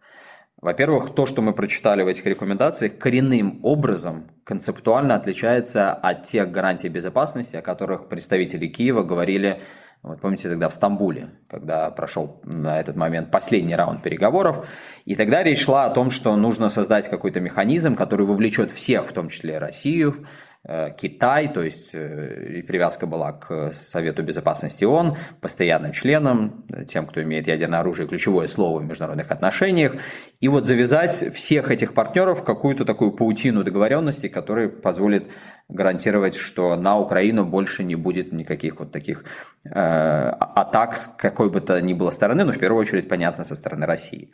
Во-первых, 0.60 1.14
то, 1.14 1.24
что 1.24 1.40
мы 1.40 1.54
прочитали 1.54 2.02
в 2.02 2.06
этих 2.06 2.26
рекомендациях, 2.26 2.98
коренным 2.98 3.60
образом 3.62 4.30
концептуально 4.44 5.14
отличается 5.14 5.92
от 5.92 6.24
тех 6.24 6.50
гарантий 6.50 6.90
безопасности, 6.90 7.56
о 7.56 7.62
которых 7.62 8.08
представители 8.08 8.66
Киева 8.66 9.02
говорили 9.02 9.60
вот 10.02 10.20
помните 10.20 10.48
тогда 10.48 10.70
в 10.70 10.74
Стамбуле, 10.74 11.28
когда 11.48 11.90
прошел 11.90 12.40
на 12.44 12.80
этот 12.80 12.96
момент 12.96 13.30
последний 13.30 13.76
раунд 13.76 14.02
переговоров, 14.02 14.66
и 15.04 15.14
тогда 15.14 15.42
речь 15.42 15.62
шла 15.62 15.84
о 15.84 15.90
том, 15.90 16.10
что 16.10 16.34
нужно 16.36 16.70
создать 16.70 17.08
какой-то 17.08 17.40
механизм, 17.40 17.96
который 17.96 18.26
вовлечет 18.26 18.70
всех, 18.70 19.06
в 19.06 19.12
том 19.12 19.28
числе 19.28 19.58
Россию, 19.58 20.26
Китай, 20.62 21.48
то 21.48 21.62
есть 21.62 21.94
э, 21.94 22.62
привязка 22.66 23.06
была 23.06 23.32
к 23.32 23.72
Совету 23.72 24.22
Безопасности 24.22 24.84
ООН, 24.84 25.16
постоянным 25.40 25.92
членам, 25.92 26.66
тем, 26.86 27.06
кто 27.06 27.22
имеет 27.22 27.46
ядерное 27.46 27.80
оружие, 27.80 28.06
ключевое 28.06 28.46
слово 28.46 28.80
в 28.80 28.84
международных 28.84 29.30
отношениях, 29.30 29.94
и 30.38 30.48
вот 30.48 30.66
завязать 30.66 31.34
всех 31.34 31.70
этих 31.70 31.94
партнеров 31.94 32.40
в 32.40 32.44
какую-то 32.44 32.84
такую 32.84 33.12
паутину 33.12 33.64
договоренностей, 33.64 34.28
которая 34.28 34.68
позволит 34.68 35.28
гарантировать, 35.70 36.34
что 36.34 36.76
на 36.76 36.98
Украину 36.98 37.46
больше 37.46 37.82
не 37.82 37.94
будет 37.94 38.30
никаких 38.30 38.80
вот 38.80 38.92
таких 38.92 39.24
э, 39.64 39.70
атак 39.70 40.98
с 40.98 41.06
какой 41.06 41.48
бы 41.48 41.62
то 41.62 41.80
ни 41.80 41.94
было 41.94 42.10
стороны, 42.10 42.44
но 42.44 42.52
в 42.52 42.58
первую 42.58 42.82
очередь, 42.82 43.08
понятно, 43.08 43.44
со 43.44 43.56
стороны 43.56 43.86
России. 43.86 44.30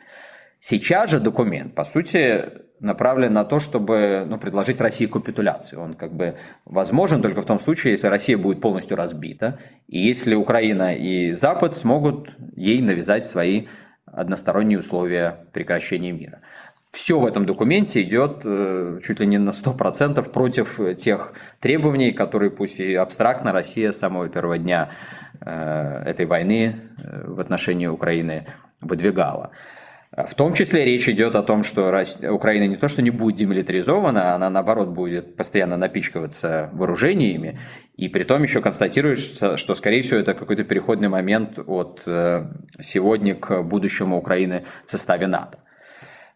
Сейчас 0.59 1.11
же 1.11 1.19
документ, 1.19 1.75
по 1.75 1.85
сути, 1.85 2.43
направлен 2.79 3.33
на 3.33 3.43
то, 3.43 3.59
чтобы 3.59 4.25
ну, 4.27 4.37
предложить 4.37 4.79
России 4.81 5.05
капитуляцию. 5.05 5.81
Он 5.81 5.93
как 5.93 6.13
бы 6.13 6.35
возможен 6.65 7.21
только 7.21 7.41
в 7.41 7.45
том 7.45 7.59
случае, 7.59 7.93
если 7.93 8.07
Россия 8.07 8.37
будет 8.37 8.61
полностью 8.61 8.97
разбита, 8.97 9.59
и 9.87 9.99
если 9.99 10.35
Украина 10.35 10.93
и 10.93 11.31
Запад 11.33 11.75
смогут 11.75 12.35
ей 12.55 12.81
навязать 12.81 13.25
свои 13.25 13.65
односторонние 14.05 14.79
условия 14.79 15.47
прекращения 15.53 16.11
мира. 16.11 16.41
Все 16.91 17.19
в 17.19 17.25
этом 17.25 17.45
документе 17.45 18.01
идет 18.01 18.41
э, 18.43 18.99
чуть 19.05 19.19
ли 19.19 19.27
не 19.27 19.37
на 19.37 19.51
100% 19.51 20.31
против 20.31 20.79
тех 20.97 21.33
требований, 21.59 22.11
которые 22.11 22.49
пусть 22.49 22.79
и 22.79 22.95
абстрактно 22.95 23.51
Россия 23.51 23.91
с 23.91 23.99
самого 23.99 24.29
первого 24.29 24.57
дня 24.57 24.89
э, 25.41 26.03
этой 26.05 26.25
войны 26.25 26.75
э, 27.03 27.25
в 27.27 27.39
отношении 27.39 27.87
Украины 27.87 28.47
выдвигала. 28.81 29.51
В 30.17 30.33
том 30.33 30.53
числе 30.53 30.83
речь 30.83 31.07
идет 31.07 31.35
о 31.35 31.43
том, 31.43 31.63
что 31.63 31.93
Украина 32.31 32.65
не 32.65 32.75
то 32.75 32.87
что 32.87 33.03
не 33.03 33.11
будет 33.11 33.35
демилитаризована, 33.35 34.33
она 34.33 34.49
наоборот 34.49 34.89
будет 34.89 35.35
постоянно 35.35 35.77
напичкиваться 35.77 36.71
вооружениями, 36.73 37.59
и 37.97 38.09
при 38.09 38.23
том 38.23 38.41
еще 38.41 38.61
констатируется, 38.61 39.57
что, 39.57 39.75
скорее 39.75 40.01
всего, 40.01 40.19
это 40.19 40.33
какой-то 40.33 40.63
переходный 40.63 41.07
момент 41.07 41.59
от 41.59 42.01
э, 42.07 42.47
сегодня 42.81 43.35
к 43.35 43.61
будущему 43.61 44.17
Украины 44.17 44.63
в 44.87 44.89
составе 44.89 45.27
НАТО. 45.27 45.59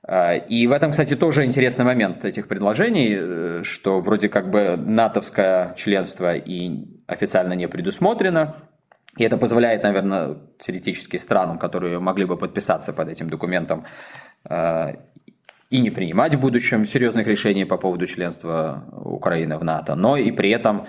А, 0.04 0.36
и 0.36 0.68
в 0.68 0.74
этом, 0.74 0.92
кстати, 0.92 1.16
тоже 1.16 1.44
интересный 1.44 1.86
момент 1.86 2.24
этих 2.24 2.48
предложений, 2.48 3.18
э, 3.20 3.62
что 3.64 4.00
вроде 4.02 4.30
как 4.30 4.52
бы 4.52 4.76
натовское 4.78 5.74
членство 5.76 6.36
и 6.36 6.86
официально 7.08 7.54
не 7.54 7.68
предусмотрено, 7.68 8.58
и 9.18 9.24
это 9.24 9.38
позволяет, 9.38 9.84
наверное, 9.84 10.38
теоретически 10.60 11.18
странам, 11.18 11.58
которые 11.58 12.00
могли 12.00 12.26
бы 12.26 12.38
подписаться 12.38 12.94
под 12.94 13.10
этим 13.10 13.30
документом 13.30 13.86
э, 14.50 14.96
и 15.70 15.80
не 15.80 15.90
принимать 15.90 16.36
в 16.36 16.40
будущем 16.40 16.86
серьезных 16.86 17.28
решений 17.28 17.66
по 17.66 17.78
поводу 17.78 18.08
членства 18.08 18.86
Украины 18.92 19.58
в 19.58 19.64
НАТО, 19.64 19.96
но 19.96 20.16
и 20.16 20.32
при 20.32 20.52
этом 20.52 20.88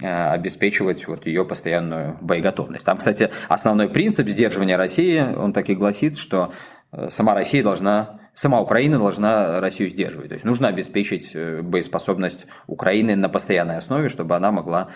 э, 0.00 0.06
обеспечивать 0.06 1.08
вот 1.08 1.26
ее 1.26 1.44
постоянную 1.44 2.18
боеготовность. 2.20 2.86
Там, 2.86 2.98
кстати, 2.98 3.30
основной 3.48 3.88
принцип 3.88 4.28
сдерживания 4.28 4.76
России, 4.76 5.20
он 5.20 5.52
так 5.52 5.68
и 5.68 5.74
гласит, 5.74 6.16
что 6.16 6.52
э, 6.92 7.10
сама 7.10 7.34
Россия 7.34 7.64
должна 7.64 8.20
сама 8.36 8.60
Украина 8.60 8.98
должна 8.98 9.60
Россию 9.60 9.90
сдерживать. 9.90 10.28
То 10.28 10.34
есть 10.34 10.44
нужно 10.44 10.68
обеспечить 10.68 11.36
боеспособность 11.62 12.46
Украины 12.68 13.16
на 13.16 13.28
постоянной 13.28 13.78
основе, 13.78 14.08
чтобы 14.08 14.36
она 14.36 14.52
могла 14.52 14.90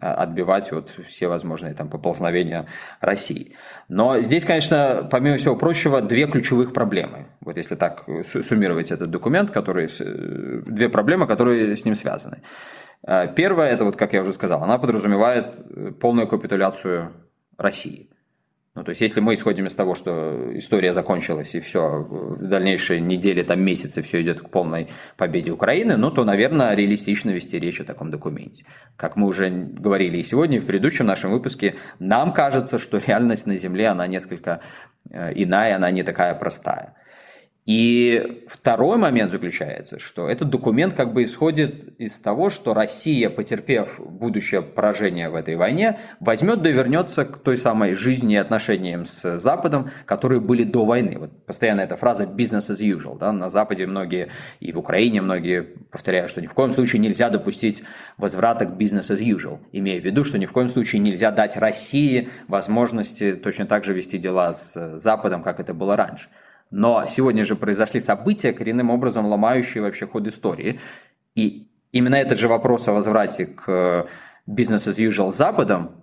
Э, 0.00 0.12
отбивать 0.12 0.72
вот 0.72 0.90
все 1.06 1.26
возможные 1.26 1.72
там 1.72 1.88
поползновения 1.88 2.66
России. 3.00 3.56
Но 3.88 4.20
здесь, 4.20 4.44
конечно, 4.44 5.08
помимо 5.10 5.38
всего 5.38 5.56
прочего, 5.56 6.02
две 6.02 6.26
ключевых 6.26 6.74
проблемы. 6.74 7.28
Вот 7.40 7.56
если 7.56 7.76
так 7.76 8.04
суммировать 8.24 8.90
этот 8.90 9.10
документ, 9.10 9.50
которые, 9.50 9.88
э, 9.88 10.62
две 10.66 10.90
проблемы, 10.90 11.26
которые 11.26 11.76
с 11.76 11.84
ним 11.86 11.94
связаны. 11.94 12.42
Э, 13.06 13.32
первое, 13.34 13.70
это 13.70 13.86
вот, 13.86 13.96
как 13.96 14.12
я 14.12 14.20
уже 14.20 14.34
сказал, 14.34 14.62
она 14.62 14.76
подразумевает 14.76 15.98
полную 15.98 16.28
капитуляцию 16.28 17.12
России. 17.56 18.10
Ну, 18.76 18.84
то 18.84 18.90
есть, 18.90 19.00
если 19.00 19.20
мы 19.20 19.32
исходим 19.32 19.66
из 19.66 19.74
того, 19.74 19.94
что 19.94 20.50
история 20.52 20.92
закончилась 20.92 21.54
и 21.54 21.60
все, 21.60 22.06
в 22.10 22.46
дальнейшие 22.46 23.00
недели, 23.00 23.42
там 23.42 23.62
месяцы 23.62 24.02
все 24.02 24.20
идет 24.20 24.42
к 24.42 24.50
полной 24.50 24.88
победе 25.16 25.50
Украины, 25.50 25.96
ну, 25.96 26.10
то, 26.10 26.24
наверное, 26.24 26.74
реалистично 26.74 27.30
вести 27.30 27.58
речь 27.58 27.80
о 27.80 27.84
таком 27.84 28.10
документе. 28.10 28.66
Как 28.96 29.16
мы 29.16 29.28
уже 29.28 29.48
говорили 29.48 30.18
и 30.18 30.22
сегодня, 30.22 30.58
и 30.58 30.60
в 30.60 30.66
предыдущем 30.66 31.06
нашем 31.06 31.30
выпуске, 31.30 31.76
нам 31.98 32.34
кажется, 32.34 32.78
что 32.78 32.98
реальность 32.98 33.46
на 33.46 33.56
Земле, 33.56 33.88
она 33.88 34.06
несколько 34.06 34.60
э, 35.10 35.32
иная, 35.34 35.76
она 35.76 35.90
не 35.90 36.02
такая 36.02 36.34
простая. 36.34 36.92
И 37.66 38.44
второй 38.46 38.96
момент 38.96 39.32
заключается, 39.32 39.98
что 39.98 40.28
этот 40.28 40.50
документ 40.50 40.94
как 40.94 41.12
бы 41.12 41.24
исходит 41.24 41.98
из 41.98 42.16
того, 42.20 42.48
что 42.48 42.74
Россия, 42.74 43.28
потерпев 43.28 43.98
будущее 43.98 44.62
поражение 44.62 45.30
в 45.30 45.34
этой 45.34 45.56
войне, 45.56 45.98
возьмет 46.20 46.62
да 46.62 46.70
вернется 46.70 47.24
к 47.24 47.38
той 47.38 47.58
самой 47.58 47.94
жизни 47.94 48.34
и 48.34 48.38
отношениям 48.38 49.04
с 49.04 49.38
Западом, 49.38 49.90
которые 50.04 50.40
были 50.40 50.62
до 50.62 50.84
войны. 50.84 51.18
Вот 51.18 51.44
постоянно 51.44 51.80
эта 51.80 51.96
фраза 51.96 52.24
«business 52.24 52.70
as 52.70 52.78
usual». 52.78 53.18
Да? 53.18 53.32
На 53.32 53.50
Западе 53.50 53.84
многие, 53.88 54.28
и 54.60 54.70
в 54.70 54.78
Украине 54.78 55.20
многие 55.20 55.62
повторяют, 55.62 56.30
что 56.30 56.40
ни 56.40 56.46
в 56.46 56.54
коем 56.54 56.70
случае 56.70 57.00
нельзя 57.00 57.30
допустить 57.30 57.82
возврата 58.16 58.66
к 58.66 58.78
business 58.78 59.10
as 59.10 59.18
usual, 59.18 59.58
имея 59.72 60.00
в 60.00 60.04
виду, 60.04 60.22
что 60.22 60.38
ни 60.38 60.46
в 60.46 60.52
коем 60.52 60.68
случае 60.68 61.00
нельзя 61.00 61.32
дать 61.32 61.56
России 61.56 62.28
возможности 62.46 63.32
точно 63.34 63.66
так 63.66 63.82
же 63.82 63.92
вести 63.92 64.18
дела 64.18 64.54
с 64.54 64.96
Западом, 64.98 65.42
как 65.42 65.58
это 65.58 65.74
было 65.74 65.96
раньше. 65.96 66.28
Но 66.70 67.06
сегодня 67.08 67.44
же 67.44 67.56
произошли 67.56 68.00
события, 68.00 68.52
коренным 68.52 68.90
образом 68.90 69.26
ломающие 69.26 69.82
вообще 69.82 70.06
ход 70.06 70.26
истории. 70.26 70.80
И 71.34 71.68
именно 71.92 72.16
этот 72.16 72.38
же 72.38 72.48
вопрос 72.48 72.88
о 72.88 72.92
возврате 72.92 73.46
к 73.46 74.06
бизнес 74.46 74.88
as 74.88 74.98
usual 74.98 75.32
Западом, 75.32 76.02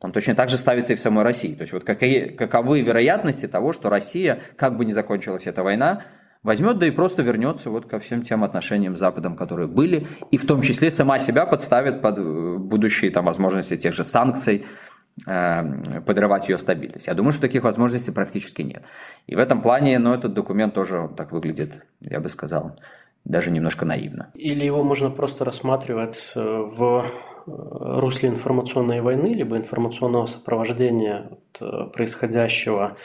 он 0.00 0.12
точно 0.12 0.34
так 0.34 0.48
же 0.48 0.56
ставится 0.56 0.92
и 0.92 0.96
в 0.96 1.00
самой 1.00 1.24
России. 1.24 1.54
То 1.54 1.62
есть 1.62 1.72
вот 1.72 1.84
какие, 1.84 2.26
каковы 2.26 2.82
вероятности 2.82 3.48
того, 3.48 3.72
что 3.72 3.90
Россия, 3.90 4.38
как 4.56 4.76
бы 4.76 4.84
ни 4.84 4.92
закончилась 4.92 5.46
эта 5.46 5.62
война, 5.62 6.02
возьмет 6.44 6.78
да 6.78 6.86
и 6.86 6.92
просто 6.92 7.22
вернется 7.22 7.68
вот 7.68 7.86
ко 7.86 7.98
всем 7.98 8.22
тем 8.22 8.44
отношениям 8.44 8.96
с 8.96 9.00
Западом, 9.00 9.34
которые 9.34 9.66
были, 9.66 10.06
и 10.30 10.36
в 10.36 10.46
том 10.46 10.62
числе 10.62 10.90
сама 10.90 11.18
себя 11.18 11.46
подставит 11.46 12.00
под 12.00 12.18
э, 12.18 12.56
будущие 12.58 13.10
там 13.10 13.24
возможности 13.24 13.76
тех 13.76 13.92
же 13.92 14.04
санкций, 14.04 14.64
Э, 14.64 14.87
подрывать 15.24 16.48
ее 16.48 16.58
стабильность. 16.58 17.06
Я 17.06 17.14
думаю, 17.14 17.32
что 17.32 17.42
таких 17.42 17.64
возможностей 17.64 18.12
практически 18.12 18.62
нет. 18.62 18.82
И 19.26 19.34
в 19.34 19.38
этом 19.38 19.62
плане, 19.62 19.98
ну, 19.98 20.14
этот 20.14 20.32
документ 20.32 20.74
тоже 20.74 21.08
так 21.16 21.32
выглядит, 21.32 21.84
я 22.00 22.20
бы 22.20 22.28
сказал, 22.28 22.76
даже 23.24 23.50
немножко 23.50 23.84
наивно. 23.84 24.28
Или 24.36 24.64
его 24.64 24.82
можно 24.82 25.10
просто 25.10 25.44
рассматривать 25.44 26.32
э, 26.34 26.40
в 26.40 27.04
э, 27.04 27.10
русле 27.46 28.28
информационной 28.28 29.00
войны, 29.00 29.34
либо 29.34 29.56
информационного 29.56 30.26
сопровождения 30.26 31.30
происходящего 31.92 32.96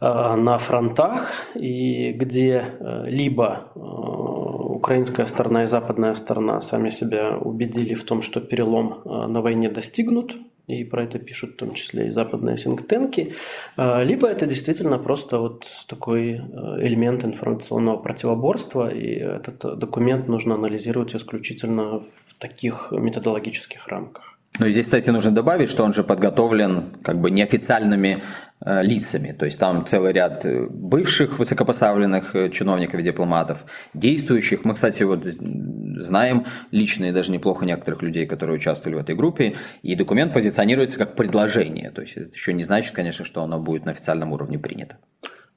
на 0.00 0.58
фронтах, 0.58 1.32
и 1.56 2.12
где 2.12 2.76
либо 3.04 3.72
украинская 3.74 5.26
сторона 5.26 5.64
и 5.64 5.66
западная 5.66 6.14
сторона 6.14 6.60
сами 6.60 6.88
себя 6.90 7.36
убедили 7.36 7.94
в 7.94 8.04
том, 8.04 8.22
что 8.22 8.40
перелом 8.40 9.02
на 9.04 9.40
войне 9.40 9.68
достигнут, 9.68 10.36
и 10.68 10.84
про 10.84 11.04
это 11.04 11.18
пишут 11.18 11.54
в 11.54 11.56
том 11.56 11.74
числе 11.74 12.06
и 12.06 12.10
западные 12.10 12.58
сингтенки, 12.58 13.34
а, 13.76 14.02
либо 14.02 14.28
это 14.28 14.46
действительно 14.46 14.98
просто 14.98 15.38
вот 15.38 15.66
такой 15.86 16.34
э, 16.34 16.40
элемент 16.86 17.24
информационного 17.24 17.96
противоборства, 17.96 18.92
и 18.92 19.14
этот 19.14 19.78
документ 19.78 20.28
нужно 20.28 20.54
анализировать 20.54 21.16
исключительно 21.16 22.00
в 22.00 22.38
таких 22.38 22.92
методологических 22.92 23.88
рамках. 23.88 24.38
Ну 24.58 24.66
и 24.66 24.72
здесь, 24.72 24.86
кстати, 24.86 25.10
нужно 25.10 25.30
добавить, 25.30 25.70
что 25.70 25.84
он 25.84 25.94
же 25.94 26.02
подготовлен 26.02 26.84
как 27.02 27.20
бы 27.20 27.30
неофициальными 27.30 28.18
лицами. 28.64 29.32
То 29.32 29.44
есть 29.44 29.58
там 29.58 29.86
целый 29.86 30.12
ряд 30.12 30.44
э, 30.44 30.66
бывших 30.68 31.38
высокопоставленных 31.38 32.34
э, 32.34 32.50
чиновников 32.50 33.00
и 33.00 33.02
дипломатов, 33.04 33.64
действующих. 33.94 34.64
Мы, 34.64 34.74
кстати, 34.74 35.04
вот 35.04 35.24
знаем 35.24 36.44
лично 36.72 37.06
и 37.06 37.12
даже 37.12 37.30
неплохо 37.30 37.64
некоторых 37.64 38.02
людей, 38.02 38.26
которые 38.26 38.56
участвовали 38.56 38.96
в 38.96 39.00
этой 39.00 39.14
группе. 39.14 39.54
И 39.82 39.94
документ 39.94 40.32
позиционируется 40.32 40.98
как 40.98 41.14
предложение. 41.14 41.90
То 41.90 42.02
есть 42.02 42.16
это 42.16 42.32
еще 42.32 42.52
не 42.52 42.64
значит, 42.64 42.94
конечно, 42.94 43.24
что 43.24 43.42
оно 43.42 43.60
будет 43.60 43.84
на 43.84 43.92
официальном 43.92 44.32
уровне 44.32 44.58
принято. 44.58 44.96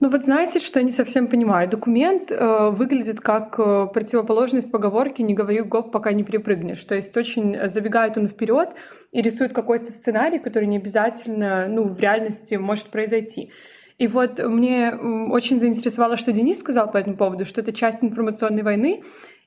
Ну 0.01 0.09
вот 0.09 0.25
знаете, 0.25 0.59
что 0.59 0.79
я 0.79 0.85
не 0.85 0.91
совсем 0.91 1.27
понимаю. 1.27 1.69
Документ 1.69 2.31
э, 2.31 2.69
выглядит 2.71 3.19
как 3.19 3.59
э, 3.59 3.85
противоположность 3.93 4.71
поговорки 4.71 5.21
«не 5.21 5.35
говори 5.35 5.61
гоп, 5.61 5.91
пока 5.91 6.11
не 6.11 6.23
перепрыгнешь». 6.23 6.83
То 6.85 6.95
есть 6.95 7.15
очень 7.15 7.55
забегает 7.69 8.17
он 8.17 8.27
вперед 8.27 8.69
и 9.11 9.21
рисует 9.21 9.53
какой-то 9.53 9.91
сценарий, 9.91 10.39
который 10.39 10.67
не 10.67 10.77
обязательно 10.77 11.67
ну, 11.67 11.83
в 11.83 11.99
реальности 11.99 12.55
может 12.55 12.87
произойти. 12.87 13.51
И 13.99 14.07
вот 14.07 14.43
мне 14.43 14.91
очень 15.29 15.59
заинтересовало, 15.59 16.17
что 16.17 16.31
Денис 16.31 16.57
сказал 16.57 16.89
по 16.89 16.97
этому 16.97 17.15
поводу, 17.15 17.45
что 17.45 17.61
это 17.61 17.71
часть 17.71 18.03
информационной 18.03 18.63
войны, 18.63 19.03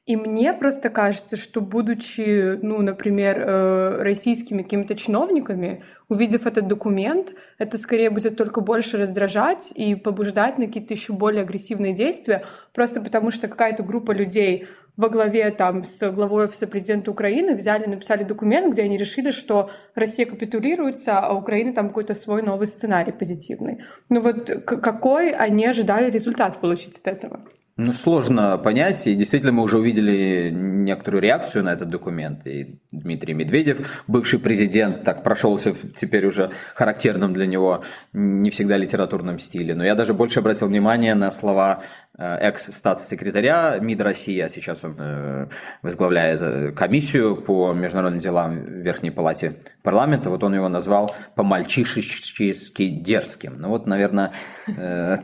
и 0.07 0.17
мне 0.17 0.53
просто 0.53 0.91
кажется, 0.91 1.37
что 1.37 1.63
будучи, 1.63 2.59
ну, 2.61 2.83
например, 2.83 3.41
э, 3.41 4.03
российскими 4.03 4.63
какими-то 4.63 4.97
чиновниками, 4.97 5.81
увидев 6.11 6.47
этот 6.47 6.69
документ, 6.69 7.33
это 7.57 7.79
скорее 7.79 8.11
будет 8.11 8.37
только 8.37 8.61
больше 8.61 8.99
раздражать 8.99 9.73
и 9.75 9.95
побуждать 9.95 10.59
на 10.59 10.67
какие-то 10.67 10.93
еще 10.93 11.15
более 11.15 11.43
агрессивные 11.43 11.95
действия, 11.95 12.43
просто 12.75 13.01
потому 13.01 13.31
что 13.31 13.49
какая-то 13.49 13.83
группа 13.83 14.13
людей 14.13 14.67
во 14.99 15.09
главе 15.09 15.51
там 15.51 15.85
с 15.85 16.11
главой 16.11 16.45
офиса 16.45 16.67
президента 16.67 17.11
Украины 17.11 17.55
взяли, 17.55 17.87
написали 17.87 18.25
документ, 18.25 18.75
где 18.75 18.83
они 18.83 18.99
решили, 18.99 19.31
что 19.31 19.71
Россия 19.95 20.27
капитулируется, 20.27 21.19
а 21.19 21.33
Украина 21.33 21.73
там 21.73 21.89
какой-то 21.89 22.15
свой 22.15 22.43
новый 22.43 22.67
сценарий 22.67 23.13
позитивный. 23.13 23.81
Ну 24.11 24.21
вот 24.21 24.51
какой 24.67 25.31
они 25.31 25.65
ожидали 25.65 26.11
результат 26.11 26.61
получить 26.61 26.99
от 26.99 27.07
этого? 27.09 27.41
Ну, 27.77 27.93
сложно 27.93 28.57
понять, 28.57 29.05
и 29.09 29.17
действительно 29.17 29.51
мы 29.51 29.65
уже 29.65 29.79
увидели 29.79 30.49
некоторую 30.53 31.21
реакцию 31.21 31.65
на 31.65 31.73
этот 31.73 31.89
документ. 31.89 32.47
И 32.47 32.79
Дмитрий 32.93 33.35
Медведев, 33.35 34.05
бывший 34.07 34.39
президент, 34.39 35.03
так 35.03 35.25
прошелся 35.25 35.75
теперь 35.97 36.25
уже 36.25 36.51
характерным 36.77 37.33
для 37.33 37.47
него 37.47 37.83
не 38.13 38.51
всегда 38.51 38.77
литературном 38.77 39.41
стиле. 39.41 39.75
Но 39.75 39.85
я 39.85 39.97
даже 39.97 40.15
больше 40.15 40.39
обратил 40.39 40.69
внимание 40.69 41.17
на 41.17 41.33
слова 41.33 41.83
экс-статс-секретаря 42.17 43.79
МИД 43.81 44.01
России, 44.03 44.39
а 44.39 44.49
сейчас 44.49 44.85
он 44.85 44.95
э, 44.99 45.47
возглавляет 45.83 46.41
э, 46.43 46.71
комиссию 46.71 47.35
по 47.35 47.73
международным 47.73 48.21
делам 48.21 48.65
в 48.65 48.69
Верхней 48.69 49.11
Палате 49.11 49.55
парламента. 49.83 50.31
Вот 50.31 50.45
он 50.45 50.55
его 50.55 50.69
назвал 50.69 51.11
по-мальчишески 51.35 52.89
дерзким. 52.89 53.55
Ну 53.59 53.69
вот, 53.69 53.87
наверное, 53.87 54.31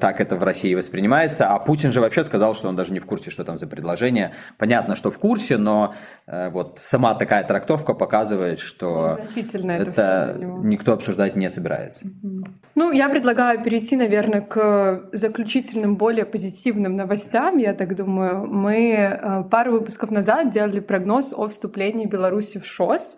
так 0.01 0.21
это 0.21 0.35
в 0.35 0.43
России 0.43 0.75
воспринимается. 0.75 1.47
А 1.47 1.61
Путин 1.61 1.93
же 1.93 2.01
вообще 2.01 2.25
сказал, 2.25 2.57
что 2.57 2.69
он 2.69 2.75
даже 2.75 2.93
не 2.93 2.99
в 2.99 3.07
курсе, 3.07 3.31
что 3.31 3.45
там 3.45 3.57
за 3.57 3.69
предложение. 3.69 4.33
Понятно, 4.59 4.97
что 4.97 5.13
в 5.13 5.19
курсе, 5.19 5.59
но 5.59 5.95
вот 6.27 6.79
сама 6.81 7.15
такая 7.15 7.45
трактовка 7.45 7.95
показывает, 7.95 8.59
что 8.59 9.19
это, 9.37 9.69
это 9.69 10.37
никто 10.63 10.93
обсуждать 10.93 11.37
не 11.37 11.49
собирается. 11.49 12.07
Ну, 12.75 12.93
я 12.93 13.09
предлагаю 13.09 13.63
перейти, 13.63 13.97
наверное, 13.97 14.41
к 14.41 15.09
заключительным, 15.13 15.97
более 15.97 16.25
позитивным 16.25 16.80
позитивным 16.81 16.97
новостям, 16.97 17.59
я 17.59 17.75
так 17.75 17.95
думаю. 17.95 18.47
Мы 18.47 18.93
э, 18.93 19.45
пару 19.51 19.73
выпусков 19.73 20.11
назад 20.11 20.51
делали 20.51 20.81
прогноз 20.81 21.33
о 21.37 21.47
вступлении 21.49 22.07
Беларуси 22.07 22.59
в 22.59 22.67
ШОС. 22.67 23.17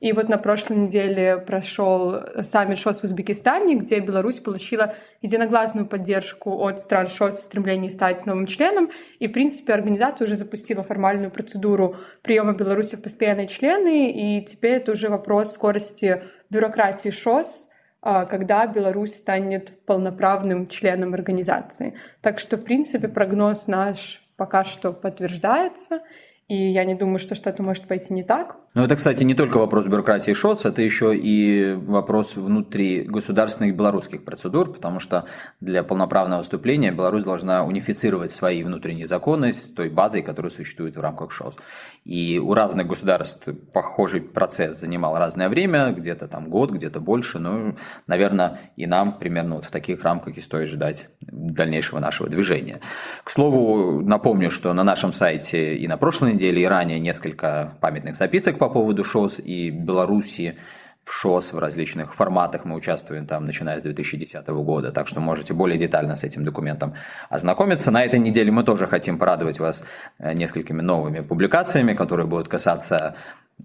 И 0.00 0.12
вот 0.12 0.28
на 0.28 0.36
прошлой 0.36 0.78
неделе 0.78 1.36
прошел 1.36 2.16
саммит 2.42 2.78
ШОС 2.78 3.00
в 3.00 3.04
Узбекистане, 3.04 3.76
где 3.76 4.00
Беларусь 4.00 4.40
получила 4.40 4.94
единогласную 5.22 5.86
поддержку 5.86 6.50
от 6.66 6.80
стран 6.80 7.06
ШОС 7.06 7.40
в 7.40 7.44
стремлении 7.44 7.88
стать 7.88 8.26
новым 8.26 8.46
членом. 8.46 8.90
И, 9.20 9.28
в 9.28 9.32
принципе, 9.32 9.74
организация 9.74 10.26
уже 10.26 10.36
запустила 10.36 10.82
формальную 10.82 11.30
процедуру 11.30 11.94
приема 12.22 12.52
Беларуси 12.52 12.96
в 12.96 13.02
постоянные 13.02 13.46
члены. 13.46 14.10
И 14.10 14.44
теперь 14.44 14.76
это 14.76 14.92
уже 14.92 15.08
вопрос 15.08 15.52
скорости 15.52 16.22
бюрократии 16.50 17.10
ШОС, 17.10 17.68
когда 18.02 18.66
Беларусь 18.66 19.16
станет 19.16 19.84
полноправным 19.86 20.66
членом 20.66 21.14
организации. 21.14 21.94
Так 22.20 22.40
что, 22.40 22.56
в 22.56 22.64
принципе, 22.64 23.08
прогноз 23.08 23.68
наш 23.68 24.22
пока 24.36 24.64
что 24.64 24.92
подтверждается, 24.92 26.00
и 26.48 26.56
я 26.56 26.84
не 26.84 26.96
думаю, 26.96 27.20
что 27.20 27.34
что-то 27.34 27.62
может 27.62 27.86
пойти 27.86 28.12
не 28.12 28.24
так. 28.24 28.56
Ну, 28.74 28.82
это, 28.82 28.96
кстати, 28.96 29.22
не 29.22 29.34
только 29.34 29.58
вопрос 29.58 29.84
бюрократии 29.84 30.32
ШОЦ, 30.32 30.64
это 30.64 30.80
еще 30.80 31.14
и 31.14 31.74
вопрос 31.74 32.36
внутри 32.36 33.02
государственных 33.02 33.76
белорусских 33.76 34.24
процедур, 34.24 34.72
потому 34.72 34.98
что 34.98 35.26
для 35.60 35.82
полноправного 35.82 36.38
выступления 36.38 36.90
Беларусь 36.90 37.22
должна 37.22 37.64
унифицировать 37.64 38.32
свои 38.32 38.62
внутренние 38.62 39.06
законы 39.06 39.52
с 39.52 39.72
той 39.72 39.90
базой, 39.90 40.22
которая 40.22 40.50
существует 40.50 40.96
в 40.96 41.00
рамках 41.02 41.32
ШОС. 41.32 41.58
И 42.06 42.38
у 42.38 42.54
разных 42.54 42.86
государств 42.86 43.46
похожий 43.74 44.22
процесс 44.22 44.80
занимал 44.80 45.18
разное 45.18 45.50
время, 45.50 45.92
где-то 45.92 46.26
там 46.26 46.48
год, 46.48 46.70
где-то 46.70 46.98
больше, 46.98 47.40
ну, 47.40 47.76
наверное, 48.06 48.72
и 48.76 48.86
нам 48.86 49.18
примерно 49.18 49.56
вот 49.56 49.66
в 49.66 49.70
таких 49.70 50.02
рамках 50.02 50.38
и 50.38 50.40
стоит 50.40 50.70
ждать 50.70 51.10
дальнейшего 51.20 51.98
нашего 51.98 52.30
движения. 52.30 52.80
К 53.22 53.28
слову, 53.28 54.00
напомню, 54.00 54.50
что 54.50 54.72
на 54.72 54.82
нашем 54.82 55.12
сайте 55.12 55.76
и 55.76 55.86
на 55.86 55.98
прошлой 55.98 56.32
неделе, 56.32 56.62
и 56.62 56.64
ранее 56.64 57.00
несколько 57.00 57.76
памятных 57.82 58.16
записок 58.16 58.61
по 58.62 58.68
поводу 58.68 59.02
ШОС 59.02 59.40
и 59.40 59.70
Беларуси 59.70 60.56
в 61.02 61.12
ШОС 61.12 61.52
в 61.52 61.58
различных 61.58 62.14
форматах. 62.14 62.64
Мы 62.64 62.76
участвуем 62.76 63.26
там, 63.26 63.44
начиная 63.44 63.80
с 63.80 63.82
2010 63.82 64.46
года, 64.46 64.92
так 64.92 65.08
что 65.08 65.20
можете 65.20 65.52
более 65.52 65.76
детально 65.76 66.14
с 66.14 66.22
этим 66.22 66.44
документом 66.44 66.94
ознакомиться. 67.28 67.90
На 67.90 68.04
этой 68.04 68.20
неделе 68.20 68.52
мы 68.52 68.62
тоже 68.62 68.86
хотим 68.86 69.18
порадовать 69.18 69.58
вас 69.58 69.84
э, 70.20 70.32
несколькими 70.34 70.80
новыми 70.80 71.22
публикациями, 71.22 71.94
которые 71.94 72.28
будут 72.28 72.46
касаться 72.46 73.16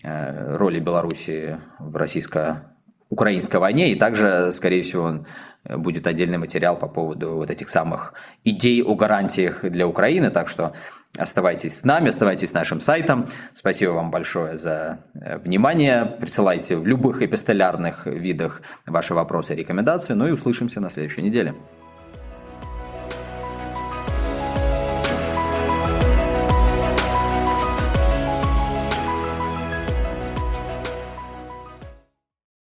э, 0.03 0.57
роли 0.57 0.79
Беларуси 0.79 1.59
в 1.77 1.95
российско-украинской 1.95 3.57
войне, 3.57 3.91
и 3.91 3.95
также, 3.95 4.51
скорее 4.51 4.81
всего, 4.81 5.23
будет 5.63 6.07
отдельный 6.07 6.39
материал 6.39 6.75
по 6.75 6.87
поводу 6.87 7.35
вот 7.35 7.51
этих 7.51 7.69
самых 7.69 8.13
идей 8.43 8.81
о 8.81 8.95
гарантиях 8.95 9.63
для 9.63 9.87
Украины, 9.87 10.31
так 10.31 10.49
что 10.49 10.73
оставайтесь 11.15 11.77
с 11.77 11.83
нами, 11.83 12.09
оставайтесь 12.09 12.49
с 12.49 12.53
нашим 12.53 12.79
сайтом. 12.79 13.27
Спасибо 13.53 13.91
вам 13.91 14.11
большое 14.11 14.57
за 14.57 14.99
э, 15.13 15.37
внимание. 15.37 16.05
Присылайте 16.05 16.75
в 16.75 16.85
любых 16.87 17.21
эпистолярных 17.21 18.05
видах 18.05 18.61
ваши 18.85 19.13
вопросы 19.13 19.53
и 19.53 19.57
рекомендации. 19.57 20.13
Ну 20.13 20.27
и 20.27 20.31
услышимся 20.31 20.79
на 20.79 20.89
следующей 20.89 21.21
неделе. 21.21 21.53